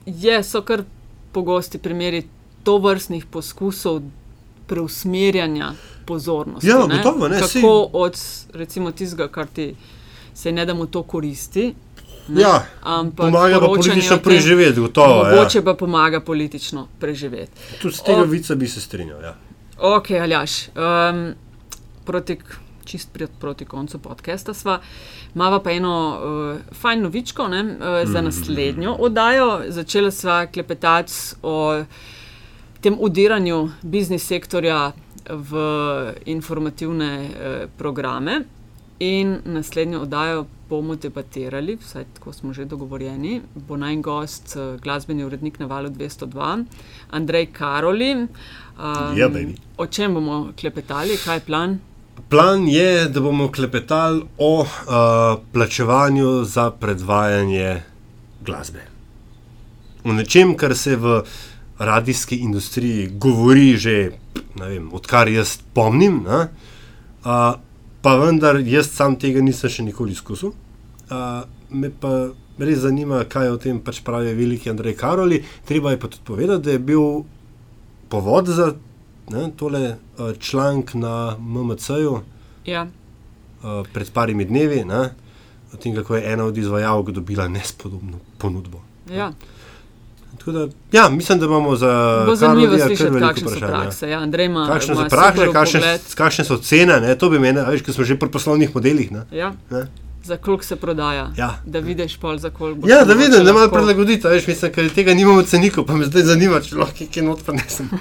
je, 0.07 0.43
so 0.43 0.63
kar 0.63 0.85
pogosti 1.33 1.79
primeri 1.79 2.23
to 2.63 2.79
vrstnih 2.79 3.27
poskusov 3.27 4.03
preusmerjanja 4.67 5.73
pozornosti. 6.07 6.69
Ja, 6.69 6.87
ne? 6.87 6.97
gotovo, 6.97 7.29
ne, 7.29 7.41
Kako 7.41 7.51
saj- 7.59 7.89
od 7.93 8.21
recimo 8.55 8.93
tistega, 8.93 9.29
kar 9.29 9.47
ti 9.47 9.75
se 10.35 10.53
ne 10.53 10.67
da 10.67 10.75
mu 10.75 10.87
to 10.87 11.03
koristi. 11.03 11.75
Ne? 12.29 12.41
Ja, 12.41 12.67
Ampak 12.83 13.27
pomaga 13.27 13.61
pa 13.61 13.67
politično 13.67 14.17
tem- 14.17 14.23
preživeti, 14.23 14.81
gotovo. 14.81 15.25
Ja. 15.25 15.31
Mogoče 15.33 15.63
pa 15.63 15.75
pomaga 15.75 16.21
politično 16.21 16.89
preživeti. 17.01 17.53
Tudi 17.83 17.95
s 17.95 18.03
tega 18.03 18.21
O- 18.21 18.25
vica 18.25 18.55
bi 18.55 18.69
se 18.69 18.81
strinjal. 18.81 19.23
Ja. 19.23 19.35
Ok, 19.79 20.11
Aljaš, 20.13 20.69
um, 20.69 21.35
proti, 22.05 22.39
čist 22.85 23.13
pred, 23.13 23.31
proti 23.41 23.65
koncu 23.65 23.99
podcasta 23.99 24.55
sva. 24.55 24.81
Mava 25.35 25.61
pa 25.61 25.71
eno 25.71 25.93
uh, 26.15 26.75
fajn 26.75 27.03
novičko 27.03 27.49
ne, 27.49 27.63
uh, 27.63 27.79
za 28.05 28.21
naslednjo 28.21 28.97
oddajo. 28.99 29.63
Začela 29.69 30.11
sva 30.11 30.47
klepetati 30.47 31.13
o 31.43 31.83
tem 32.81 32.97
udiranju 32.99 33.69
biznis 33.83 34.27
sektorja 34.27 34.93
v 35.29 35.57
informativne 36.27 37.11
uh, 37.21 37.31
programe. 37.79 38.41
In 38.99 39.39
naslednjo 39.45 40.01
oddajo 40.01 40.47
bomo 40.69 40.95
debatirali, 40.97 41.77
vsaj 41.77 42.05
tako 42.15 42.33
smo 42.33 42.53
že 42.53 42.65
dogovorjeni. 42.65 43.41
Bo 43.55 43.77
naj 43.77 43.97
gost 43.97 44.57
eh, 44.57 44.79
glasbeni 44.83 45.25
urednik 45.25 45.59
na 45.59 45.67
valu 45.67 45.89
202, 45.91 46.65
Andrej 47.11 47.47
Karoli. 47.53 48.13
Um, 48.15 49.19
Ja, 49.19 49.29
baby. 49.29 49.55
o 49.77 49.87
čem 49.87 50.15
bomo 50.15 50.53
klepetali, 50.61 51.17
kaj 51.25 51.37
je 51.37 51.41
plan? 51.41 51.79
Plan 52.29 52.69
je, 52.69 53.09
da 53.09 53.21
bomo 53.21 53.53
klepetali 53.53 54.23
o 54.39 54.61
uh, 54.61 54.67
plačevanju 55.53 56.45
za 56.45 56.71
predvajanje 56.71 57.83
glasbe. 58.47 58.81
O 60.05 60.13
nečem, 60.13 60.57
kar 60.57 60.75
se 60.77 60.97
v 60.97 61.23
radijski 61.79 62.37
industriji 62.37 63.11
govori 63.13 63.77
že, 63.77 64.11
vem, 64.55 64.89
odkar 64.93 65.29
jaz 65.29 65.59
pomnim, 65.75 66.23
ne, 66.29 66.49
uh, 67.25 67.61
pa 68.07 68.15
vendar 68.17 68.61
jaz 68.63 68.87
sam 68.95 69.17
tega 69.19 69.41
nisem 69.43 69.73
še 69.73 69.83
nikoli 69.83 70.13
izkusil. 70.15 70.53
Uh, 71.11 71.41
me 71.75 71.89
pa 71.91 72.11
res 72.63 72.85
zanima, 72.85 73.25
kaj 73.27 73.51
o 73.51 73.57
tem 73.59 73.81
pač 73.83 73.99
pravi 74.07 74.31
veliki 74.39 74.71
Andrej 74.71 74.95
Karoli. 75.01 75.41
Treba 75.67 75.91
je 75.91 75.99
pa 75.99 76.11
tudi 76.13 76.23
povedati, 76.29 76.63
da 76.69 76.77
je 76.77 76.83
bil 76.87 77.25
povod 78.07 78.53
za 78.55 78.69
ne, 79.35 79.49
tole 79.59 79.83
uh, 79.97 80.31
članek 80.39 80.95
na 80.95 81.35
MMC-ju 81.35 82.21
Ja, 82.71 82.87
uh, 82.87 83.83
pred 83.91 84.15
parimi 84.15 84.47
dnevi, 84.47 84.85
ne, 84.87 85.03
o 85.75 85.83
tem, 85.83 85.95
kako 85.99 86.21
je 86.21 86.31
ena 86.31 86.47
od 86.47 86.63
izvajalk 86.63 87.11
dobila 87.11 87.49
nespodobno 87.51 88.23
ponudbo. 88.39 88.87
ja. 89.11 89.33
Tako 89.35 89.56
da, 90.53 90.69
ja, 90.93 91.09
mislim, 91.09 91.39
da 91.39 91.47
imamo 91.47 91.77
za 91.77 92.23
Bo 92.27 92.35
zanimivo 92.37 92.79
slišati, 92.79 93.21
kakšne 93.21 93.49
so 93.49 93.59
prakse. 93.59 94.11
Ja, 94.11 94.19
Andrej 94.19 94.47
ima, 94.47 94.67
Kakšne 94.67 94.95
ima 94.95 95.03
so 95.03 95.09
prakse, 95.09 95.53
kakšne, 95.53 95.99
kakšne 96.15 96.45
so 96.45 96.57
cene, 96.57 97.01
ne? 97.01 97.15
to 97.19 97.31
bi 97.31 97.39
meni, 97.39 97.59
a 97.61 97.71
veš, 97.71 97.83
ker 97.83 97.95
smo 97.95 98.05
že 98.05 98.19
pri 98.19 98.31
poslovnih 98.31 98.75
modelih. 98.75 99.13
Ne? 99.13 99.27
Ja, 99.31 99.53
Ne? 99.71 99.87
Za 100.27 100.37
koliko 100.37 100.65
se 100.65 100.77
prodaja. 100.77 101.31
Ja. 101.37 101.51
Da 101.67 101.79
vidiš 101.79 102.17
pol 102.17 102.39
za 102.39 102.51
koliko. 102.51 102.89
Ja, 102.89 103.05
da 103.05 103.15
vidim, 103.15 103.45
da 103.45 103.53
malo 103.53 103.71
a 104.25 104.29
veš, 104.29 104.47
mislim, 104.47 104.73
ker 104.73 104.91
tega 104.95 105.15
nimamo 105.15 105.43
cenikov, 105.43 105.87
pa 105.87 105.95
me 105.97 106.05
zdaj 106.05 106.23
zanima, 106.23 106.61
če 106.61 106.77
lahko 106.77 107.07
kaj 107.15 107.23
not 107.23 107.45
prenesem. 107.47 107.91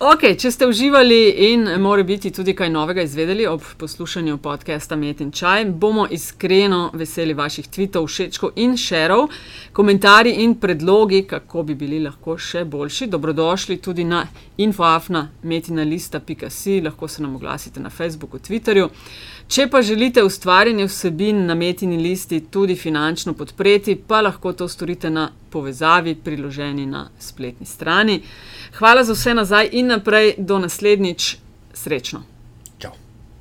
Ok, 0.00 0.22
če 0.38 0.50
ste 0.50 0.66
uživali 0.66 1.18
in 1.50 1.66
mora 1.82 2.02
biti 2.02 2.30
tudi 2.32 2.54
kaj 2.56 2.70
novega 2.72 3.02
izvedeli 3.02 3.46
ob 3.46 3.62
poslušanju 3.78 4.38
podcasta 4.38 4.96
Met 4.96 5.20
in 5.20 5.30
Čaj, 5.32 5.64
bomo 5.64 6.06
iskreno 6.10 6.90
veseli 6.94 7.34
vaših 7.36 7.68
tweetov, 7.68 8.06
všečkov 8.08 8.56
in 8.56 8.76
šerov, 8.80 9.28
komentarji 9.72 10.32
in 10.44 10.54
predlogi, 10.60 11.22
kako 11.28 11.62
bi 11.62 11.74
bili 11.74 12.00
lahko 12.00 12.38
še 12.38 12.64
boljši. 12.64 13.10
Dobrodošli 13.12 13.76
tudi 13.76 14.04
na 14.04 14.24
infoafna 14.56 15.28
metinalista.si, 15.42 16.80
lahko 16.80 17.08
se 17.08 17.22
nam 17.22 17.36
oglasite 17.36 17.80
na 17.80 17.90
Facebooku, 17.90 18.38
Twitterju. 18.38 18.88
Če 19.50 19.64
pa 19.66 19.80
želite 19.82 20.22
ustvarjanje 20.22 20.84
vsebin 20.86 21.40
na 21.46 21.54
metini 21.58 21.96
listi 21.98 22.38
tudi 22.50 22.76
finančno 22.76 23.32
podpreti, 23.34 23.96
pa 24.06 24.20
lahko 24.20 24.52
to 24.52 24.68
storite 24.68 25.10
na 25.10 25.24
povezavi 25.50 26.14
priloženi 26.14 26.86
na 26.86 27.08
spletni 27.18 27.66
strani. 27.66 28.20
Hvala 28.78 29.02
za 29.04 29.16
vse 29.18 29.34
nazaj 29.34 29.68
in 29.72 29.90
naprej, 29.90 30.34
do 30.38 30.58
naslednjič, 30.58 31.36
srečno. 31.74 32.22